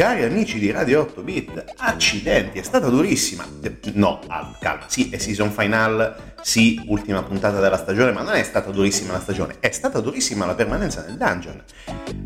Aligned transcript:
Cari 0.00 0.24
amici 0.24 0.58
di 0.58 0.70
Radio 0.70 1.02
8 1.02 1.20
Bit, 1.20 1.74
accidenti, 1.76 2.58
è 2.58 2.62
stata 2.62 2.88
durissima. 2.88 3.46
No, 3.92 4.20
calma, 4.58 4.84
sì, 4.86 5.10
è 5.10 5.18
season 5.18 5.50
final, 5.50 6.32
sì, 6.40 6.80
ultima 6.86 7.22
puntata 7.22 7.60
della 7.60 7.76
stagione, 7.76 8.10
ma 8.10 8.22
non 8.22 8.32
è 8.32 8.42
stata 8.42 8.70
durissima 8.70 9.12
la 9.12 9.20
stagione, 9.20 9.56
è 9.60 9.70
stata 9.70 10.00
durissima 10.00 10.46
la 10.46 10.54
permanenza 10.54 11.04
nel 11.06 11.18
dungeon. 11.18 11.62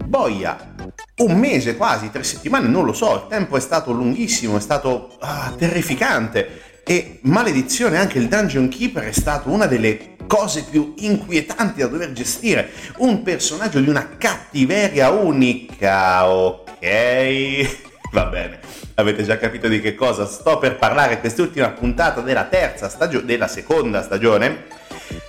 Boia, 0.05 0.73
un 1.17 1.37
mese 1.37 1.76
quasi, 1.76 2.12
tre 2.12 2.23
settimane, 2.23 2.69
non 2.69 2.85
lo 2.85 2.93
so, 2.93 3.12
il 3.12 3.26
tempo 3.29 3.56
è 3.56 3.61
stato 3.61 3.91
lunghissimo, 3.91 4.56
è 4.56 4.61
stato 4.61 5.17
ah, 5.19 5.53
terrificante. 5.59 6.82
E 6.85 7.19
maledizione, 7.23 7.99
anche 7.99 8.19
il 8.19 8.29
Dungeon 8.29 8.69
Keeper 8.69 9.03
è 9.03 9.12
stato 9.12 9.50
una 9.50 9.67
delle 9.67 10.15
cose 10.29 10.62
più 10.62 10.94
inquietanti 10.99 11.81
da 11.81 11.88
dover 11.88 12.12
gestire. 12.12 12.71
Un 12.99 13.25
personaggio 13.25 13.81
di 13.81 13.88
una 13.88 14.11
cattiveria 14.17 15.11
unica, 15.11 16.29
ok? 16.29 16.63
Va 18.12 18.26
bene, 18.26 18.60
avete 18.96 19.22
già 19.22 19.38
capito 19.38 19.69
di 19.69 19.81
che 19.81 19.94
cosa 19.94 20.26
sto 20.26 20.58
per 20.58 20.76
parlare 20.76 21.19
quest'ultima 21.19 21.70
puntata 21.70 22.20
della 22.20 22.44
terza 22.44 22.88
stagione, 22.88 23.25
della 23.25 23.48
seconda 23.48 24.02
stagione, 24.02 24.64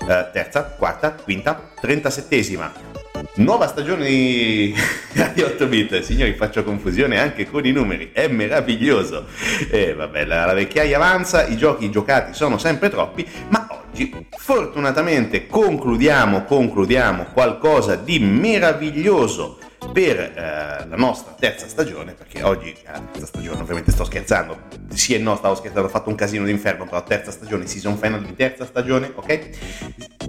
eh, 0.07 0.29
terza, 0.33 0.63
quarta, 0.77 1.13
quinta, 1.13 1.71
trentasettesima. 1.79 2.93
Nuova 3.35 3.67
stagione 3.67 4.05
di 4.05 4.75
Radio 5.15 5.47
8 5.47 5.65
bit, 5.67 6.01
signori 6.01 6.33
faccio 6.33 6.63
confusione 6.63 7.19
anche 7.19 7.49
con 7.49 7.65
i 7.65 7.71
numeri, 7.71 8.11
è 8.11 8.27
meraviglioso. 8.27 9.25
E 9.71 9.93
vabbè, 9.93 10.25
la, 10.25 10.45
la 10.45 10.53
vecchiaia 10.53 10.97
avanza, 10.97 11.45
i 11.45 11.55
giochi 11.55 11.89
giocati 11.89 12.33
sono 12.33 12.57
sempre 12.57 12.89
troppi, 12.89 13.25
ma 13.47 13.65
oggi 13.71 14.13
fortunatamente 14.37 15.47
concludiamo, 15.47 16.43
concludiamo 16.43 17.27
qualcosa 17.33 17.95
di 17.95 18.19
meraviglioso 18.19 19.57
per 19.91 20.19
eh, 20.19 20.87
la 20.87 20.95
nostra 20.95 21.33
terza 21.37 21.67
stagione, 21.67 22.13
perché 22.13 22.43
oggi 22.43 22.75
è 22.83 22.91
la 22.91 22.99
terza 22.99 23.25
stagione, 23.27 23.61
ovviamente 23.61 23.91
sto 23.91 24.03
scherzando, 24.03 24.63
sì 24.89 25.15
e 25.15 25.17
no, 25.17 25.35
stavo 25.35 25.55
scherzando, 25.55 25.87
ho 25.87 25.91
fatto 25.91 26.09
un 26.09 26.15
casino 26.15 26.45
d'inferno, 26.45 26.85
però 26.85 27.03
terza 27.03 27.31
stagione, 27.31 27.67
season 27.67 27.97
final 27.97 28.21
di 28.21 28.35
terza 28.35 28.65
stagione, 28.65 29.11
ok? 29.13 29.49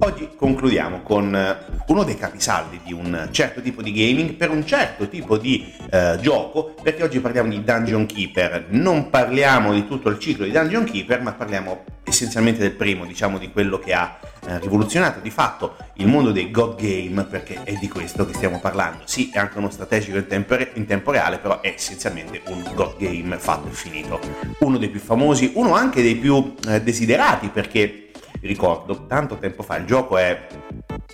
Oggi 0.00 0.30
concludiamo 0.36 1.02
con 1.02 1.34
eh, 1.34 1.56
uno 1.88 2.04
dei 2.04 2.16
capisaldi 2.16 2.80
di 2.84 2.92
un 2.92 3.28
certo 3.30 3.60
tipo 3.60 3.82
di 3.82 3.92
gaming 3.92 4.34
per 4.34 4.50
un 4.50 4.66
certo 4.66 5.08
tipo 5.08 5.36
di 5.38 5.72
eh, 5.90 6.18
gioco, 6.20 6.74
perché 6.82 7.02
oggi 7.02 7.20
parliamo 7.20 7.50
di 7.50 7.62
Dungeon 7.62 8.06
Keeper, 8.06 8.66
non 8.70 9.10
parliamo 9.10 9.72
di 9.72 9.86
tutto 9.86 10.08
il 10.08 10.18
ciclo 10.18 10.44
di 10.44 10.52
Dungeon 10.52 10.84
Keeper, 10.84 11.20
ma 11.22 11.32
parliamo 11.32 11.84
essenzialmente 12.04 12.60
del 12.60 12.72
primo, 12.72 13.04
diciamo 13.04 13.38
di 13.38 13.50
quello 13.50 13.78
che 13.78 13.92
ha 13.92 14.18
eh, 14.46 14.58
rivoluzionato 14.60 15.20
di 15.20 15.30
fatto 15.30 15.76
il 15.94 16.06
mondo 16.06 16.30
dei 16.32 16.50
God 16.50 16.80
Game, 16.80 17.24
perché 17.24 17.62
è 17.64 17.72
di 17.74 17.88
questo 17.88 18.24
che 18.26 18.34
stiamo 18.34 18.60
parlando. 18.60 19.02
Sì, 19.04 19.30
è 19.32 19.38
anche 19.38 19.58
uno 19.58 19.70
strategico 19.70 20.16
in 20.16 20.26
tempo, 20.26 20.56
in 20.74 20.86
tempo 20.86 21.10
reale, 21.10 21.38
però 21.38 21.60
è 21.60 21.68
essenzialmente 21.68 22.42
un 22.46 22.62
God 22.74 22.96
Game 22.98 23.36
fatto 23.38 23.68
e 23.68 23.72
finito. 23.72 24.20
Uno 24.60 24.78
dei 24.78 24.88
più 24.88 25.00
famosi, 25.00 25.52
uno 25.54 25.74
anche 25.74 26.02
dei 26.02 26.16
più 26.16 26.54
eh, 26.68 26.82
desiderati, 26.82 27.48
perché 27.48 28.10
ricordo, 28.40 29.06
tanto 29.06 29.36
tempo 29.36 29.62
fa 29.62 29.76
il 29.76 29.86
gioco 29.86 30.16
è 30.16 30.46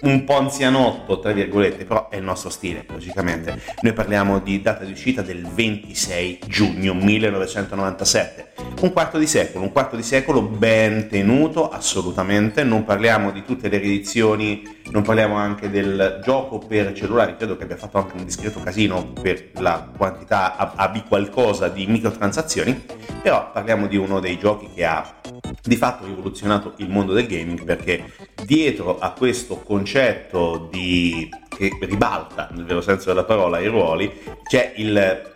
un 0.00 0.24
po' 0.24 0.36
anzianotto, 0.36 1.20
tra 1.20 1.32
virgolette, 1.32 1.84
però 1.84 2.08
è 2.08 2.16
il 2.16 2.22
nostro 2.22 2.50
stile, 2.50 2.84
logicamente. 2.88 3.60
Noi 3.80 3.92
parliamo 3.92 4.40
di 4.40 4.60
data 4.60 4.84
di 4.84 4.92
uscita 4.92 5.22
del 5.22 5.46
26 5.46 6.40
giugno 6.46 6.94
1997. 6.94 8.52
Un 8.80 8.92
quarto 8.92 9.18
di 9.18 9.26
secolo, 9.26 9.64
un 9.64 9.72
quarto 9.72 9.94
di 9.94 10.02
secolo 10.02 10.42
ben 10.42 11.08
tenuto, 11.08 11.70
assolutamente. 11.70 12.64
Non 12.64 12.84
parliamo 12.84 13.30
di 13.30 13.44
tutte 13.44 13.68
le 13.68 13.78
riedizioni, 13.78 14.80
non 14.90 15.02
parliamo 15.02 15.36
anche 15.36 15.70
del 15.70 16.20
gioco 16.24 16.58
per 16.58 16.92
cellulari, 16.92 17.36
credo 17.36 17.56
che 17.56 17.64
abbia 17.64 17.76
fatto 17.76 17.98
anche 17.98 18.16
un 18.16 18.24
discreto 18.24 18.60
casino 18.60 19.12
per 19.20 19.50
la 19.54 19.88
quantità 19.96 20.56
a, 20.56 20.72
a 20.76 21.02
qualcosa 21.06 21.68
di 21.68 21.86
microtransazioni, 21.86 22.84
però 23.22 23.50
parliamo 23.52 23.86
di 23.86 23.96
uno 23.96 24.20
dei 24.20 24.38
giochi 24.38 24.68
che 24.74 24.84
ha 24.84 25.14
di 25.62 25.76
fatto 25.76 26.04
rivoluzionato 26.06 26.74
il 26.76 26.88
mondo 26.88 27.12
del 27.12 27.26
gaming 27.26 27.64
perché 27.64 28.12
dietro 28.44 28.98
a 28.98 29.12
questo 29.12 29.58
concetto 29.58 30.68
di, 30.70 31.28
che 31.48 31.70
ribalta 31.82 32.48
nel 32.52 32.64
vero 32.64 32.80
senso 32.80 33.08
della 33.08 33.24
parola 33.24 33.60
i 33.60 33.68
ruoli 33.68 34.12
c'è 34.42 34.72
il 34.76 35.30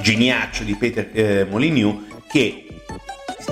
geniaccio 0.00 0.64
di 0.64 0.74
Peter 0.74 1.08
eh, 1.12 1.46
Molyneux 1.48 2.02
che 2.26 2.66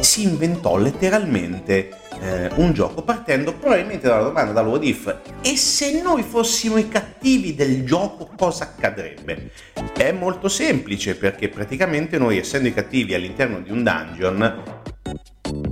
si 0.00 0.24
inventò 0.24 0.76
letteralmente 0.76 2.00
eh, 2.22 2.50
un 2.54 2.72
gioco 2.72 3.02
partendo 3.02 3.52
probabilmente 3.52 4.06
dalla 4.06 4.22
domanda 4.22 4.52
dal 4.52 4.66
what 4.66 4.84
if 4.84 5.14
e 5.42 5.56
se 5.56 6.00
noi 6.00 6.22
fossimo 6.22 6.76
i 6.76 6.88
cattivi 6.88 7.54
del 7.54 7.84
gioco 7.84 8.30
cosa 8.36 8.64
accadrebbe? 8.64 9.50
È 9.92 10.12
molto 10.12 10.48
semplice 10.48 11.16
perché 11.16 11.48
praticamente 11.48 12.18
noi 12.18 12.38
essendo 12.38 12.68
i 12.68 12.74
cattivi 12.74 13.14
all'interno 13.14 13.60
di 13.60 13.70
un 13.70 13.82
dungeon 13.82 14.62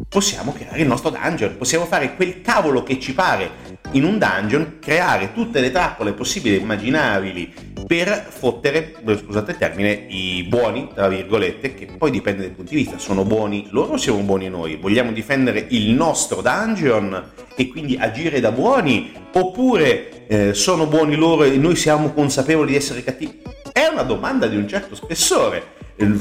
possiamo 0.08 0.52
creare 0.52 0.81
il 0.81 0.88
nostro 0.88 1.11
dungeon, 1.11 1.56
possiamo 1.56 1.87
fare 1.87 2.17
quel 2.17 2.41
cavolo 2.43 2.82
che 2.82 2.99
ci 2.99 3.14
pare 3.14 3.70
in 3.93 4.05
un 4.05 4.19
dungeon, 4.19 4.79
creare 4.81 5.32
tutte 5.32 5.61
le 5.61 5.71
trappole 5.71 6.12
possibili 6.12 6.56
e 6.56 6.59
immaginabili 6.61 7.53
per 7.87 8.27
fottere, 8.29 8.94
eh, 9.05 9.19
scusate 9.19 9.53
il 9.53 9.56
termine, 9.56 10.06
i 10.09 10.44
buoni, 10.44 10.91
tra 10.94 11.09
virgolette, 11.09 11.75
che 11.75 11.87
poi 11.87 12.11
dipende 12.11 12.43
dai 12.43 12.53
punti 12.53 12.77
di 12.77 12.82
vista, 12.82 12.99
sono 12.99 13.25
buoni 13.25 13.67
loro 13.71 13.94
o 13.94 13.97
siamo 13.97 14.21
buoni 14.21 14.49
noi? 14.49 14.77
Vogliamo 14.77 15.11
difendere 15.11 15.67
il 15.71 15.91
nostro 15.91 16.41
dungeon 16.41 17.31
e 17.56 17.69
quindi 17.69 17.97
agire 17.99 18.38
da 18.38 18.53
buoni 18.53 19.12
oppure 19.32 20.26
eh, 20.29 20.55
sono 20.55 20.87
buoni 20.87 21.17
loro 21.17 21.43
e 21.43 21.56
noi 21.56 21.75
siamo 21.75 22.12
consapevoli 22.12 22.71
di 22.71 22.76
essere 22.76 23.03
cattivi? 23.03 23.43
È 23.73 23.87
una 23.87 24.03
domanda 24.03 24.47
di 24.47 24.56
un 24.56 24.69
certo 24.69 24.94
spessore 24.94 25.79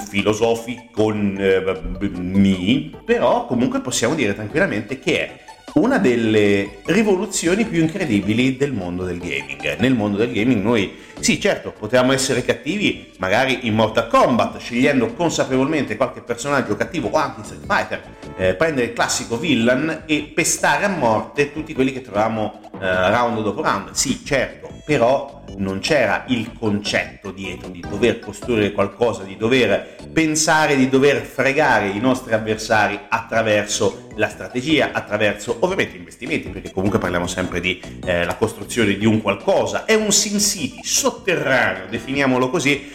filosofico 0.09 1.13
eh, 1.13 2.91
però 3.05 3.45
comunque 3.45 3.79
possiamo 3.79 4.15
dire 4.15 4.33
tranquillamente 4.33 5.00
che 5.00 5.19
è 5.19 5.39
una 5.74 5.98
delle 5.98 6.80
rivoluzioni 6.86 7.66
più 7.66 7.81
incredibili 7.81 8.57
del 8.57 8.74
mondo 8.74 9.04
del 9.04 9.19
gaming. 9.19 9.77
Nel 9.77 9.94
mondo 9.94 10.18
del 10.18 10.31
gaming 10.31 10.63
noi, 10.63 10.95
sì 11.19 11.39
certo, 11.39 11.74
potevamo 11.77 12.12
essere 12.12 12.44
cattivi 12.44 13.12
magari 13.18 13.68
in 13.68 13.75
Mortal 13.75 14.07
Kombat, 14.07 14.57
scegliendo 14.57 15.13
consapevolmente 15.13 15.95
qualche 15.95 16.21
personaggio 16.21 16.75
cattivo 16.75 17.10
o 17.10 17.18
anche 17.18 17.39
in 17.39 17.45
Street 17.45 17.66
Fighter, 17.66 18.01
eh, 18.38 18.56
prendere 18.56 18.88
il 18.88 18.94
classico 18.94 19.38
villain 19.38 20.04
e 20.06 20.31
pestare 20.33 20.86
a 20.86 20.89
morte 20.89 21.54
tutti 21.54 21.74
quelli 21.74 21.92
che 21.92 22.01
troviamo 22.01 22.60
eh, 22.74 23.10
round 23.10 23.42
dopo 23.42 23.62
round. 23.62 23.92
Sì 23.92 24.24
certo, 24.25 24.69
però 24.86 25.44
non 25.57 25.80
c'era 25.80 26.24
il 26.27 26.54
concetto 26.57 27.31
dietro 27.31 27.69
di 27.69 27.83
dover 27.88 28.19
costruire 28.19 28.72
qualcosa, 28.72 29.24
di 29.24 29.36
dover 29.36 29.98
pensare, 30.12 30.75
di 30.75 30.89
dover 30.89 31.18
fregare 31.22 31.89
i 31.89 32.00
nostri 32.00 32.33
avversari 32.33 33.00
attraverso 33.10 34.07
la 34.19 34.27
strategia, 34.27 34.92
attraverso 34.92 35.57
ovviamente 35.62 35.95
investimenti, 35.95 36.50
perché 36.50 36.71
comunque 36.71 37.00
parliamo 37.00 37.25
sempre 37.25 37.62
di 37.62 37.81
eh, 38.04 38.25
la 38.25 38.36
costruzione 38.36 38.98
di 38.98 39.06
un 39.06 39.21
qualcosa, 39.21 39.86
è 39.86 39.95
un 39.95 40.12
Sin 40.12 40.39
City 40.39 40.81
sotterraneo, 40.83 41.88
definiamolo 41.89 42.50
così, 42.50 42.92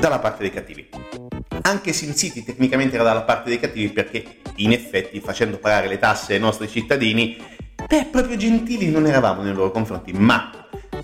dalla 0.00 0.18
parte 0.18 0.42
dei 0.42 0.50
cattivi. 0.50 0.88
Anche 1.62 1.92
Sin 1.92 2.16
City 2.16 2.42
tecnicamente 2.42 2.96
era 2.96 3.04
dalla 3.04 3.22
parte 3.22 3.50
dei 3.50 3.60
cattivi 3.60 3.90
perché 3.90 4.38
in 4.56 4.72
effetti 4.72 5.20
facendo 5.20 5.58
pagare 5.58 5.86
le 5.86 5.98
tasse 5.98 6.34
ai 6.34 6.40
nostri 6.40 6.68
cittadini, 6.68 7.40
beh, 7.86 8.08
proprio 8.10 8.36
gentili 8.36 8.90
non 8.90 9.06
eravamo 9.06 9.42
nei 9.42 9.54
loro 9.54 9.70
confronti, 9.70 10.12
ma 10.12 10.50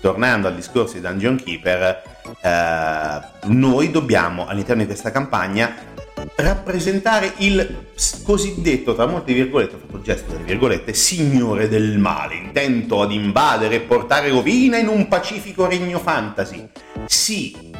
tornando 0.01 0.49
al 0.49 0.55
discorso 0.55 0.95
di 0.95 1.01
Dungeon 1.01 1.41
Keeper, 1.41 2.01
eh, 2.41 3.21
noi 3.45 3.89
dobbiamo 3.89 4.47
all'interno 4.47 4.81
di 4.81 4.87
questa 4.87 5.11
campagna 5.11 5.97
rappresentare 6.35 7.33
il 7.37 7.87
cosiddetto, 8.23 8.95
tra 8.95 9.05
molte 9.05 9.33
virgolette, 9.33 9.75
ho 9.75 9.79
fatto 9.79 9.97
il 9.97 10.03
gesto 10.03 10.31
delle 10.31 10.43
virgolette, 10.43 10.93
signore 10.93 11.67
del 11.67 11.97
male, 11.97 12.35
intento 12.35 13.01
ad 13.01 13.11
invadere 13.11 13.75
e 13.75 13.79
portare 13.81 14.29
rovina 14.29 14.77
in 14.77 14.87
un 14.87 15.07
pacifico 15.07 15.67
regno 15.67 15.99
fantasy. 15.99 16.67
Sì, 17.05 17.71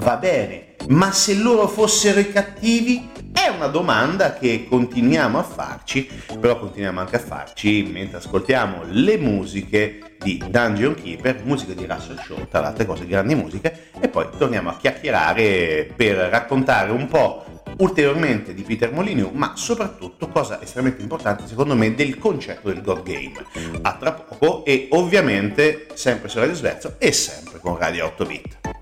va 0.00 0.16
bene, 0.16 0.74
ma 0.88 1.12
se 1.12 1.34
loro 1.34 1.68
fossero 1.68 2.20
i 2.20 2.30
cattivi, 2.30 3.10
è 3.32 3.48
una 3.48 3.68
domanda 3.68 4.34
che 4.34 4.66
continuiamo 4.68 5.38
a 5.38 5.42
farci, 5.42 6.08
però 6.40 6.58
continuiamo 6.58 7.00
anche 7.00 7.16
a 7.16 7.20
farci 7.20 7.88
mentre 7.90 8.18
ascoltiamo 8.18 8.82
le 8.86 9.16
musiche 9.16 10.16
di 10.18 10.42
Dungeon 10.48 10.94
Keeper, 10.94 11.42
musica 11.44 11.72
di 11.72 11.86
Russell 11.86 12.20
Shaw, 12.20 12.48
tra 12.50 12.60
le 12.60 12.66
altre 12.66 12.84
cose 12.84 13.06
grandi 13.06 13.36
musiche, 13.36 13.90
e 14.00 14.08
poi 14.08 14.26
torniamo 14.36 14.70
a 14.70 14.76
chiacchierare 14.76 15.92
per 15.94 16.16
raccontare 16.16 16.90
un 16.90 17.06
po' 17.06 17.44
ulteriormente 17.78 18.54
di 18.54 18.62
Peter 18.62 18.92
Molyneux, 18.92 19.32
ma 19.32 19.52
soprattutto, 19.56 20.28
cosa 20.28 20.60
estremamente 20.62 21.02
importante 21.02 21.46
secondo 21.46 21.74
me, 21.74 21.94
del 21.94 22.18
concetto 22.18 22.68
del 22.68 22.82
God 22.82 23.02
Game. 23.02 23.44
A 23.82 23.94
tra 23.94 24.12
poco 24.12 24.64
e 24.64 24.88
ovviamente 24.92 25.86
sempre 25.94 26.28
su 26.28 26.38
Radio 26.38 26.54
Svezzo 26.54 26.94
e 26.98 27.12
sempre 27.12 27.58
con 27.60 27.76
Radio 27.76 28.06
8 28.06 28.24
Bit. 28.24 28.77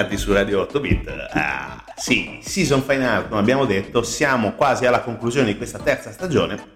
Bentornati 0.00 0.16
su 0.16 0.32
Radio 0.32 0.60
8 0.62 0.80
Bit. 0.80 1.28
Ah, 1.32 1.84
sì, 1.94 2.38
season 2.40 2.82
finale, 2.82 3.28
come 3.28 3.40
abbiamo 3.40 3.66
detto, 3.66 4.02
siamo 4.02 4.52
quasi 4.52 4.86
alla 4.86 5.00
conclusione 5.00 5.48
di 5.48 5.56
questa 5.56 5.78
terza 5.78 6.10
stagione 6.10 6.72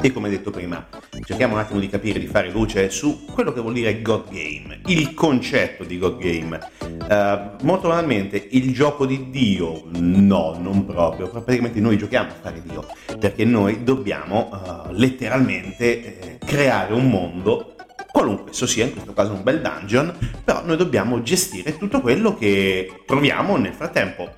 e 0.00 0.12
come 0.12 0.28
detto 0.28 0.50
prima, 0.50 0.86
cerchiamo 1.24 1.54
un 1.54 1.60
attimo 1.60 1.80
di 1.80 1.88
capire, 1.88 2.20
di 2.20 2.26
fare 2.26 2.50
luce 2.50 2.88
su 2.90 3.24
quello 3.32 3.52
che 3.52 3.60
vuol 3.60 3.72
dire 3.72 4.00
God 4.00 4.30
Game, 4.30 4.80
il 4.86 5.12
concetto 5.14 5.82
di 5.82 5.98
God 5.98 6.18
Game. 6.18 6.58
Uh, 6.80 7.64
molto 7.64 7.88
banalmente, 7.88 8.46
il 8.50 8.72
gioco 8.72 9.06
di 9.06 9.30
Dio, 9.30 9.84
no, 9.94 10.56
non 10.60 10.84
proprio, 10.86 11.28
praticamente 11.28 11.80
noi 11.80 11.98
giochiamo 11.98 12.28
a 12.28 12.34
fare 12.40 12.62
Dio, 12.62 12.86
perché 13.18 13.44
noi 13.44 13.82
dobbiamo 13.82 14.50
uh, 14.52 14.92
letteralmente 14.92 16.20
eh, 16.20 16.38
creare 16.44 16.92
un 16.92 17.08
mondo 17.08 17.74
qualunque 18.18 18.50
esso 18.50 18.66
sia, 18.66 18.84
in 18.84 18.92
questo 18.92 19.12
caso 19.12 19.32
un 19.32 19.44
bel 19.44 19.60
dungeon, 19.60 20.12
però 20.42 20.64
noi 20.64 20.76
dobbiamo 20.76 21.22
gestire 21.22 21.78
tutto 21.78 22.00
quello 22.00 22.36
che 22.36 23.02
troviamo 23.06 23.56
nel 23.56 23.72
frattempo. 23.72 24.28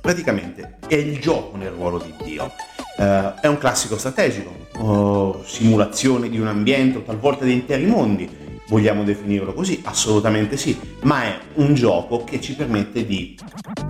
Praticamente 0.00 0.78
è 0.88 0.96
il 0.96 1.20
gioco 1.20 1.56
nel 1.56 1.70
ruolo 1.70 1.98
di 1.98 2.12
Dio. 2.24 2.52
Uh, 2.96 3.38
è 3.40 3.46
un 3.46 3.58
classico 3.58 3.96
strategico, 3.96 4.50
uh, 4.78 5.44
simulazione 5.44 6.28
di 6.28 6.40
un 6.40 6.48
ambiente 6.48 7.04
talvolta 7.04 7.44
di 7.44 7.52
interi 7.52 7.86
mondi. 7.86 8.28
Vogliamo 8.66 9.04
definirlo 9.04 9.54
così? 9.54 9.80
Assolutamente 9.84 10.56
sì, 10.56 10.76
ma 11.02 11.22
è 11.22 11.38
un 11.54 11.74
gioco 11.74 12.24
che 12.24 12.40
ci 12.40 12.56
permette 12.56 13.06
di 13.06 13.38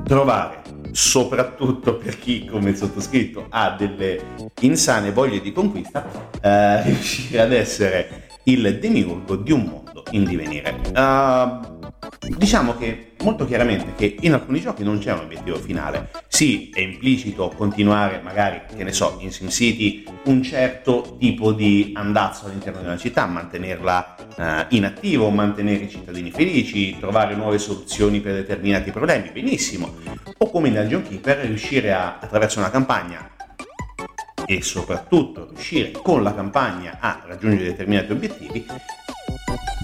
trovare, 0.04 0.62
soprattutto 0.92 1.96
per 1.96 2.18
chi 2.18 2.44
come 2.44 2.76
sottoscritto 2.76 3.46
ha 3.48 3.70
delle 3.70 4.20
insane 4.60 5.12
voglie 5.12 5.40
di 5.40 5.50
conquista, 5.50 6.06
uh, 6.42 6.84
riuscire 6.84 7.40
ad 7.40 7.52
essere 7.52 8.26
il 8.50 8.78
demiurgo 8.78 9.36
di 9.36 9.52
un 9.52 9.62
mondo 9.64 10.04
in 10.10 10.24
divenire. 10.24 10.74
Uh, 10.94 11.76
diciamo 12.36 12.74
che 12.76 13.12
molto 13.22 13.44
chiaramente 13.44 13.94
che 13.94 14.16
in 14.20 14.32
alcuni 14.32 14.60
giochi 14.60 14.82
non 14.82 14.98
c'è 14.98 15.12
un 15.12 15.20
obiettivo 15.20 15.56
finale. 15.56 16.10
Sì, 16.28 16.70
è 16.72 16.80
implicito 16.80 17.52
continuare 17.56 18.20
magari, 18.22 18.62
che 18.74 18.84
ne 18.84 18.92
so, 18.92 19.18
in 19.20 19.30
SimCity 19.30 20.04
un 20.24 20.42
certo 20.42 21.16
tipo 21.18 21.52
di 21.52 21.92
andazzo 21.94 22.46
all'interno 22.46 22.80
di 22.80 22.86
una 22.86 22.96
città, 22.96 23.26
mantenerla 23.26 24.16
uh, 24.36 24.42
in 24.74 24.84
mantenere 25.30 25.84
i 25.84 25.90
cittadini 25.90 26.30
felici, 26.30 26.96
trovare 26.98 27.34
nuove 27.34 27.58
soluzioni 27.58 28.20
per 28.20 28.34
determinati 28.34 28.90
problemi, 28.90 29.30
benissimo. 29.30 29.94
O 30.38 30.50
come 30.50 30.68
in 30.68 30.74
Dungeon 30.74 31.02
Keeper 31.02 31.38
riuscire 31.44 31.92
a, 31.92 32.18
attraverso 32.20 32.60
una 32.60 32.70
campagna 32.70 33.30
e 34.50 34.62
soprattutto 34.62 35.46
riuscire 35.50 35.90
con 35.90 36.22
la 36.22 36.34
campagna 36.34 36.96
a 37.00 37.22
raggiungere 37.26 37.64
determinati 37.64 38.12
obiettivi, 38.12 38.64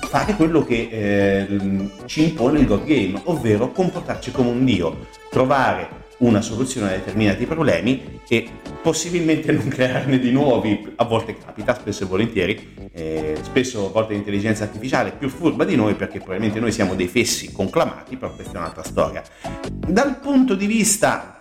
fare 0.09 0.35
quello 0.37 0.65
che 0.65 0.89
eh, 0.91 1.91
ci 2.07 2.23
impone 2.23 2.61
il 2.61 2.67
God 2.67 2.87
Game, 2.87 3.21
ovvero 3.25 3.73
comportarci 3.73 4.33
come 4.33 4.49
un 4.49 4.65
dio, 4.65 5.09
trovare 5.29 6.03
una 6.19 6.41
soluzione 6.41 6.87
a 6.87 6.97
determinati 6.97 7.45
problemi 7.45 8.21
e 8.27 8.49
possibilmente 8.81 9.53
non 9.53 9.69
crearne 9.69 10.19
di 10.19 10.31
nuovi, 10.31 10.95
a 10.97 11.05
volte 11.05 11.37
capita, 11.37 11.75
spesso 11.75 12.05
e 12.05 12.07
volentieri, 12.07 12.91
eh, 12.93 13.37
spesso 13.43 13.89
a 13.89 13.91
volte 13.91 14.15
l'intelligenza 14.15 14.65
artificiale 14.65 15.11
è 15.11 15.17
più 15.17 15.29
furba 15.29 15.65
di 15.65 15.77
noi 15.77 15.95
perché 15.95 16.19
probabilmente 16.19 16.59
noi 16.59 16.73
siamo 16.73 16.95
dei 16.95 17.09
fessi 17.09 17.53
conclamati, 17.53 18.17
però 18.17 18.33
questa 18.33 18.55
è 18.55 18.59
un'altra 18.59 18.83
storia. 18.83 19.23
Dal 19.69 20.21
punto 20.21 20.55
di 20.55 20.67
vista 20.67 21.37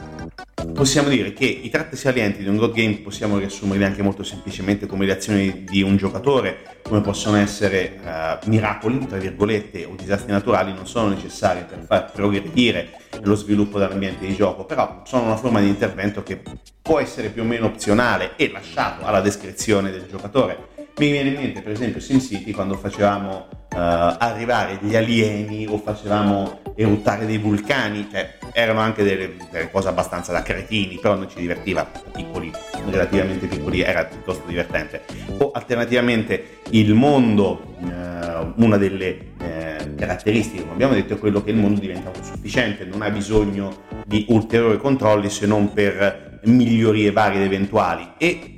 possiamo 0.73 1.09
dire 1.09 1.33
che 1.33 1.45
i 1.45 1.69
tratti 1.69 1.95
salienti 1.95 2.41
di 2.41 2.49
un 2.49 2.57
God 2.57 2.73
Game 2.73 2.95
possiamo 2.95 3.37
riassumerli 3.37 3.83
anche 3.83 4.01
molto 4.01 4.23
semplicemente 4.23 4.85
come 4.85 5.05
le 5.05 5.13
azioni 5.13 5.63
di 5.63 5.81
un 5.81 5.97
giocatore, 5.97 6.79
come 6.81 7.01
possono 7.01 7.37
essere 7.37 7.99
uh, 8.03 8.49
miracoli, 8.49 9.05
tra 9.05 9.17
virgolette, 9.17 9.85
o 9.85 9.95
disastri 9.95 10.31
naturali, 10.31 10.73
non 10.73 10.87
sono 10.87 11.09
necessari 11.09 11.63
per 11.67 11.85
far 11.85 12.11
progredire 12.11 12.99
lo 13.21 13.35
sviluppo 13.35 13.79
dell'ambiente 13.79 14.25
di 14.25 14.35
gioco, 14.35 14.65
però 14.65 15.03
sono 15.05 15.23
una 15.25 15.37
forma 15.37 15.59
di 15.59 15.67
intervento 15.67 16.23
che 16.23 16.41
può 16.81 16.99
essere 16.99 17.29
più 17.29 17.43
o 17.43 17.45
meno 17.45 17.67
opzionale 17.67 18.31
e 18.35 18.49
lasciato 18.51 19.05
alla 19.05 19.21
descrizione 19.21 19.91
del 19.91 20.05
giocatore. 20.09 20.71
Mi 20.97 21.11
viene 21.11 21.29
in 21.29 21.35
mente 21.35 21.61
per 21.61 21.71
esempio 21.71 21.99
SimCity 21.99 22.51
quando 22.51 22.75
facevamo 22.75 23.47
uh, 23.51 23.75
arrivare 23.75 24.77
gli 24.81 24.95
alieni 24.95 25.65
o 25.67 25.77
facevamo 25.77 26.61
eruttare 26.75 27.25
dei 27.25 27.37
vulcani, 27.37 28.07
cioè 28.11 28.37
erano 28.53 28.79
anche 28.79 29.03
delle, 29.03 29.35
delle, 29.51 29.71
cose 29.71 29.89
abbastanza 29.89 30.31
da 30.31 30.41
cretini, 30.41 30.99
però 31.01 31.15
noi 31.15 31.27
ci 31.27 31.39
divertiva, 31.39 31.89
piccoli, 32.13 32.51
relativamente 32.89 33.47
piccoli, 33.47 33.81
era 33.81 34.05
piuttosto 34.05 34.43
divertente. 34.47 35.01
O 35.39 35.51
alternativamente 35.51 36.59
il 36.69 36.93
mondo, 36.93 37.75
uh, 37.79 38.63
una 38.63 38.77
delle 38.77 39.33
uh, 39.37 39.95
caratteristiche, 39.95 40.61
come 40.61 40.73
abbiamo 40.73 40.93
detto, 40.93 41.15
è 41.15 41.17
quello 41.17 41.43
che 41.43 41.51
il 41.51 41.57
mondo 41.57 41.79
diventa 41.79 42.09
autosufficiente, 42.09 42.85
non 42.85 43.01
ha 43.01 43.09
bisogno 43.09 43.83
di 44.05 44.25
ulteriori 44.29 44.77
controlli 44.77 45.29
se 45.29 45.45
non 45.45 45.73
per 45.73 46.31
migliorie 46.45 47.11
varie 47.11 47.39
ed 47.39 47.45
eventuali 47.45 48.13
e 48.17 48.52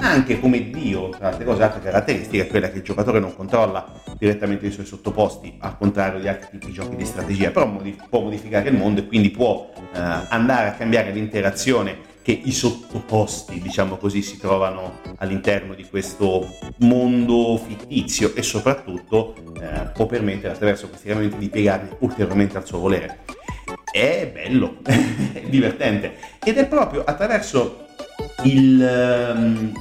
anche 0.00 0.40
come 0.40 0.70
Dio, 0.70 1.10
tra 1.10 1.28
altre 1.28 1.44
cose, 1.44 1.62
altre 1.62 1.80
caratteristiche, 1.80 2.44
è 2.44 2.46
quella 2.46 2.70
che 2.70 2.78
il 2.78 2.82
giocatore 2.82 3.20
non 3.20 3.34
controlla 3.34 3.86
direttamente 4.18 4.66
i 4.66 4.70
suoi 4.70 4.86
sottoposti, 4.86 5.56
al 5.60 5.76
contrario 5.76 6.20
di 6.20 6.28
altri 6.28 6.48
tipi 6.52 6.66
di 6.66 6.72
giochi 6.72 6.96
di 6.96 7.04
strategia, 7.04 7.50
però 7.50 7.70
può 8.08 8.20
modificare 8.20 8.68
il 8.68 8.76
mondo 8.76 9.00
e 9.00 9.06
quindi 9.06 9.30
può 9.30 9.70
eh, 9.74 9.98
andare 10.28 10.68
a 10.68 10.72
cambiare 10.72 11.12
l'interazione 11.12 12.06
che 12.22 12.38
i 12.44 12.52
sottoposti, 12.52 13.58
diciamo 13.60 13.96
così, 13.96 14.20
si 14.20 14.38
trovano 14.38 14.98
all'interno 15.16 15.72
di 15.72 15.84
questo 15.84 16.46
mondo 16.78 17.56
fittizio 17.56 18.34
e 18.34 18.42
soprattutto 18.42 19.34
eh, 19.58 19.90
può 19.94 20.04
permettere 20.04 20.52
attraverso 20.52 20.88
questi 20.88 21.08
cambiamenti 21.08 21.38
di 21.38 21.48
piegarli 21.48 21.88
ulteriormente 22.00 22.58
al 22.58 22.66
suo 22.66 22.80
volere. 22.80 23.20
È 23.90 24.30
bello, 24.30 24.76
è 24.84 25.40
divertente 25.48 26.16
ed 26.44 26.58
è 26.58 26.66
proprio 26.66 27.02
attraverso 27.04 27.87
il, 28.44 29.32
um, 29.34 29.72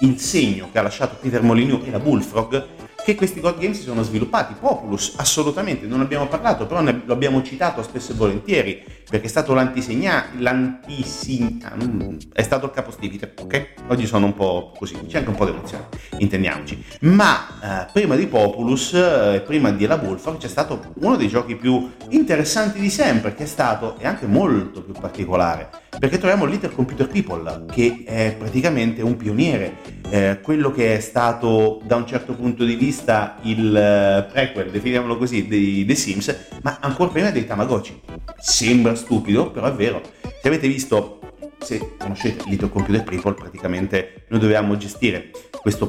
il 0.00 0.18
segno 0.18 0.68
che 0.72 0.78
ha 0.78 0.82
lasciato 0.82 1.16
Peter 1.20 1.42
Molyneux 1.42 1.86
e 1.86 1.90
la 1.90 1.98
Bullfrog 1.98 2.66
che 3.04 3.14
questi 3.14 3.40
God 3.40 3.58
Games 3.58 3.78
si 3.78 3.84
sono 3.84 4.02
sviluppati. 4.02 4.54
Populus, 4.58 5.14
assolutamente, 5.16 5.86
non 5.86 6.00
abbiamo 6.00 6.26
parlato, 6.26 6.66
però 6.66 6.82
ne, 6.82 7.02
lo 7.06 7.12
abbiamo 7.14 7.42
citato 7.42 7.82
spesso 7.82 8.12
e 8.12 8.14
volentieri, 8.14 8.84
perché 9.08 9.26
è 9.26 9.28
stato 9.30 9.54
l'antisegna, 9.54 10.26
l'antisegna, 10.38 11.74
mm, 11.82 12.16
è 12.32 12.42
stato 12.42 12.66
il 12.66 12.72
capostipite, 12.72 13.32
ok? 13.40 13.66
Oggi 13.88 14.06
sono 14.06 14.26
un 14.26 14.34
po' 14.34 14.72
così, 14.76 14.98
c'è 15.06 15.18
anche 15.18 15.30
un 15.30 15.36
po' 15.36 15.46
di 15.46 15.52
emozione, 15.52 15.86
intendiamoci. 16.18 16.84
Ma 17.00 17.86
eh, 17.86 17.92
prima 17.92 18.16
di 18.16 18.26
Populus, 18.26 18.92
eh, 18.92 19.42
prima 19.46 19.70
di 19.70 19.86
La 19.86 19.96
Bullfrog, 19.96 20.36
c'è 20.36 20.48
stato 20.48 20.92
uno 21.00 21.16
dei 21.16 21.28
giochi 21.28 21.56
più 21.56 21.90
interessanti 22.10 22.80
di 22.80 22.90
sempre, 22.90 23.34
che 23.34 23.44
è 23.44 23.46
stato, 23.46 23.96
e 23.98 24.06
anche 24.06 24.26
molto 24.26 24.82
più 24.82 24.92
particolare, 24.92 25.70
perché 25.98 26.18
troviamo 26.18 26.44
Little 26.44 26.74
Computer 26.74 27.08
People, 27.08 27.64
che 27.72 28.02
è 28.04 28.36
praticamente 28.38 29.00
un 29.00 29.16
pioniere, 29.16 29.76
eh, 30.10 30.40
quello 30.42 30.70
che 30.70 30.96
è 30.96 31.00
stato 31.00 31.80
da 31.82 31.96
un 31.96 32.06
certo 32.06 32.34
punto 32.34 32.62
di 32.62 32.74
vista 32.74 33.36
il 33.42 33.74
eh, 33.74 34.26
prequel, 34.30 34.70
definiamolo 34.70 35.16
così, 35.16 35.46
dei 35.46 35.86
The 35.86 35.94
Sims, 35.94 36.36
ma 36.62 36.76
ancora 36.80 37.10
prima 37.10 37.30
dei 37.30 37.46
Tamagotchi. 37.46 38.17
Sembra 38.38 38.94
stupido, 38.94 39.50
però 39.50 39.66
è 39.66 39.72
vero. 39.72 40.00
Se 40.40 40.46
avete 40.46 40.68
visto, 40.68 41.18
se 41.58 41.94
conoscete 41.98 42.44
Little 42.46 42.70
Computer 42.70 43.02
People, 43.02 43.34
praticamente 43.34 44.24
noi 44.28 44.40
dovevamo 44.40 44.76
gestire 44.76 45.30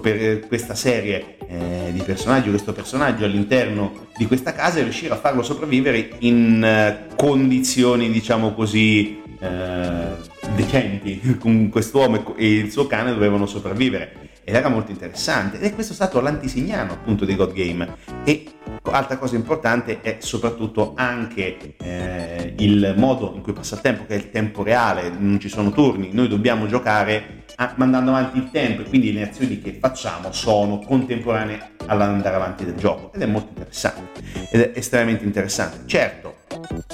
per, 0.01 0.47
questa 0.47 0.75
serie 0.75 1.37
eh, 1.47 1.89
di 1.91 2.01
personaggi, 2.01 2.49
questo 2.49 2.73
personaggio 2.73 3.25
all'interno 3.25 4.07
di 4.17 4.25
questa 4.25 4.51
casa 4.53 4.79
e 4.79 4.83
riuscire 4.83 5.13
a 5.13 5.17
farlo 5.17 5.43
sopravvivere 5.43 6.15
in 6.19 6.63
eh, 6.63 7.15
condizioni, 7.15 8.09
diciamo 8.09 8.53
così, 8.53 9.21
eh, 9.39 10.07
decenti. 10.55 11.21
Quest'uomo 11.71 12.35
e 12.35 12.51
il 12.51 12.71
suo 12.71 12.87
cane 12.87 13.13
dovevano 13.13 13.45
sopravvivere 13.45 14.28
ed 14.49 14.55
era 14.55 14.69
molto 14.69 14.89
interessante. 14.89 15.59
E 15.59 15.73
questo 15.73 15.93
è 15.93 15.95
stato 15.95 16.19
l'antisignano 16.19 16.93
appunto 16.93 17.23
di 17.23 17.35
God 17.35 17.53
Game. 17.53 17.95
E 18.23 18.45
altra 18.83 19.17
cosa 19.17 19.35
importante 19.35 20.01
è 20.01 20.17
soprattutto 20.19 20.93
anche 20.95 21.75
eh, 21.77 22.55
il 22.57 22.95
modo 22.97 23.33
in 23.35 23.41
cui 23.41 23.53
passa 23.53 23.75
il 23.75 23.81
tempo, 23.81 24.05
che 24.07 24.15
è 24.15 24.17
il 24.17 24.31
tempo 24.31 24.63
reale, 24.63 25.11
non 25.15 25.39
ci 25.39 25.49
sono 25.49 25.69
turni, 25.71 26.09
noi 26.11 26.27
dobbiamo 26.27 26.65
giocare 26.65 27.37
mandando 27.75 28.11
avanti 28.11 28.37
il 28.37 28.49
tempo 28.51 28.81
e 28.81 28.85
quindi 28.85 29.11
le 29.11 29.27
azioni 29.27 29.61
che 29.61 29.77
facciamo 29.79 30.31
sono 30.31 30.79
contemporanee 30.79 31.71
all'andare 31.87 32.35
avanti 32.35 32.63
del 32.63 32.75
gioco 32.75 33.11
ed 33.13 33.21
è 33.21 33.25
molto 33.25 33.49
interessante 33.49 34.21
ed 34.49 34.61
è 34.61 34.71
estremamente 34.75 35.25
interessante. 35.25 35.81
Certo, 35.85 36.37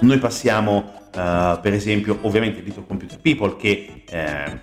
noi 0.02 0.18
passiamo 0.18 0.91
uh, 1.15 1.60
per 1.62 1.74
esempio 1.74 2.18
ovviamente 2.22 2.62
Little 2.62 2.86
Computer 2.88 3.20
People 3.20 3.56
che 3.58 4.04
eh, 4.10 4.62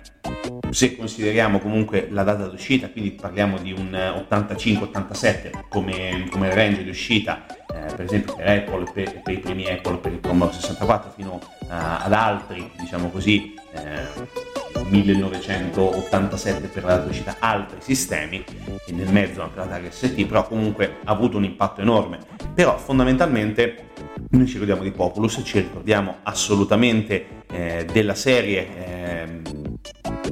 se 0.73 0.95
consideriamo 0.95 1.59
comunque 1.59 2.07
la 2.09 2.23
data 2.23 2.47
d'uscita, 2.47 2.89
quindi 2.89 3.11
parliamo 3.11 3.57
di 3.59 3.71
un 3.71 3.91
85-87 4.29 5.67
come, 5.69 6.27
come, 6.31 6.53
range 6.53 6.83
di 6.83 6.89
uscita, 6.89 7.45
eh, 7.47 7.93
per 7.95 8.05
esempio 8.05 8.35
per 8.35 8.47
Apple, 8.47 8.91
per, 8.91 9.21
per, 9.21 9.33
i 9.33 9.39
primi 9.39 9.67
Apple, 9.67 9.97
per 9.97 10.13
il 10.13 10.19
Commodore 10.19 10.55
64 10.55 11.11
fino 11.15 11.33
uh, 11.33 11.65
ad 11.67 12.13
altri, 12.13 12.69
diciamo 12.79 13.09
così, 13.09 13.53
eh, 13.73 14.51
1987 14.89 16.67
per 16.67 16.83
la 16.83 16.99
velocità 16.99 17.37
altri 17.39 17.77
sistemi 17.79 18.43
e 18.85 18.91
nel 18.91 19.11
mezzo 19.11 19.41
anche 19.41 19.57
l'Atari 19.57 19.87
ST, 19.89 20.25
però 20.25 20.47
comunque 20.47 20.97
ha 21.03 21.11
avuto 21.11 21.37
un 21.37 21.43
impatto 21.43 21.81
enorme. 21.81 22.19
Però 22.53 22.77
fondamentalmente 22.77 23.91
noi 24.31 24.45
ci 24.45 24.53
ricordiamo 24.53 24.83
di 24.83 24.91
Populus, 24.91 25.41
ci 25.43 25.59
ricordiamo 25.59 26.17
assolutamente 26.23 27.43
eh, 27.51 27.85
della 27.91 28.15
serie, 28.15 28.67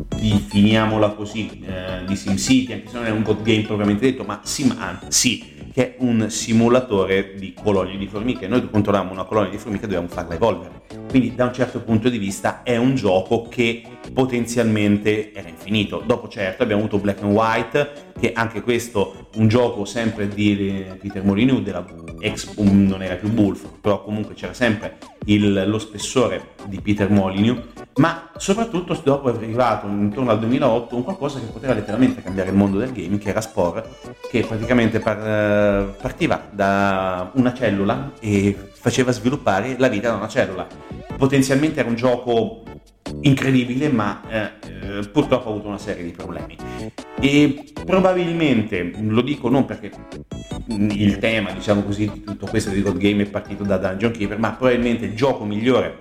definiamola 0.07 1.09
così, 1.09 1.63
eh, 1.65 2.03
di 2.05 2.15
SimCity, 2.15 2.73
anche 2.73 2.87
se 2.87 2.97
non 2.97 3.05
è 3.05 3.09
un 3.09 3.23
god 3.23 3.41
game 3.41 3.63
propriamente 3.63 4.09
detto, 4.09 4.23
ma 4.23 4.41
SimAnt, 4.43 5.07
sì, 5.09 5.59
che 5.73 5.95
è 5.95 5.95
un 5.99 6.29
simulatore 6.29 7.35
di 7.35 7.53
colonie 7.61 7.97
di 7.97 8.07
formiche. 8.07 8.47
Noi 8.47 8.69
controlliamo 8.69 9.11
una 9.11 9.23
colonia 9.23 9.49
di 9.49 9.57
formiche 9.57 9.85
e 9.85 9.87
dobbiamo 9.87 10.07
farla 10.07 10.35
evolvere. 10.35 10.81
Quindi 11.09 11.33
da 11.35 11.45
un 11.45 11.53
certo 11.53 11.81
punto 11.81 12.09
di 12.09 12.17
vista 12.17 12.63
è 12.63 12.77
un 12.77 12.95
gioco 12.95 13.47
che 13.47 13.83
potenzialmente 14.13 15.33
era 15.33 15.47
infinito. 15.47 16.01
Dopo 16.05 16.27
certo 16.27 16.63
abbiamo 16.63 16.81
avuto 16.81 16.99
Black 16.99 17.21
and 17.21 17.33
White, 17.33 17.91
che 18.19 18.33
anche 18.33 18.61
questo 18.61 19.27
un 19.35 19.47
gioco 19.47 19.85
sempre 19.85 20.27
di 20.27 20.85
Peter 20.99 21.23
Molyneux, 21.23 21.61
della 21.61 21.85
ex, 22.19 22.55
non 22.57 23.01
era 23.01 23.15
più 23.15 23.29
Wolf, 23.29 23.67
però 23.79 24.03
comunque 24.03 24.33
c'era 24.35 24.53
sempre 24.53 24.97
il, 25.25 25.63
lo 25.67 25.79
spessore 25.79 26.49
di 26.65 26.79
Peter 26.81 27.09
Molyneux, 27.09 27.61
ma 27.95 28.29
soprattutto 28.37 28.99
dopo 29.03 29.31
è 29.31 29.35
arrivato 29.35 29.87
intorno 29.87 30.31
al 30.31 30.39
2008 30.39 30.95
un 30.95 31.03
qualcosa 31.03 31.39
che 31.39 31.45
poteva 31.45 31.73
letteralmente 31.73 32.21
cambiare 32.21 32.49
il 32.49 32.55
mondo 32.55 32.77
del 32.77 32.91
gaming, 32.91 33.19
che 33.19 33.29
era 33.29 33.41
Spore, 33.41 33.83
che 34.29 34.41
praticamente 34.41 34.99
par, 34.99 35.95
partiva 36.01 36.47
da 36.51 37.31
una 37.33 37.53
cellula 37.53 38.11
e 38.19 38.55
faceva 38.73 39.11
sviluppare 39.11 39.75
la 39.77 39.87
vita 39.87 40.09
da 40.09 40.15
una 40.15 40.27
cellula. 40.27 40.67
Potenzialmente 41.17 41.79
era 41.79 41.89
un 41.89 41.95
gioco 41.95 42.63
incredibile, 43.21 43.89
ma 43.89 44.21
eh, 44.27 44.51
eh, 44.63 45.07
purtroppo 45.09 45.49
ha 45.49 45.51
avuto 45.51 45.67
una 45.67 45.77
serie 45.77 46.03
di 46.03 46.11
problemi. 46.11 46.55
E 47.19 47.71
probabilmente, 47.85 48.93
lo 48.99 49.21
dico 49.21 49.49
non 49.49 49.65
perché 49.65 49.91
il 50.67 51.17
tema, 51.19 51.51
diciamo 51.51 51.83
così, 51.83 52.09
di 52.11 52.23
tutto 52.23 52.47
questo 52.47 52.69
di 52.71 52.81
God 52.81 52.97
Game 52.97 53.23
è 53.23 53.29
partito 53.29 53.63
da 53.63 53.77
Dungeon 53.77 54.11
Keeper, 54.11 54.39
ma 54.39 54.53
probabilmente 54.53 55.05
il 55.05 55.15
gioco 55.15 55.45
migliore 55.45 55.97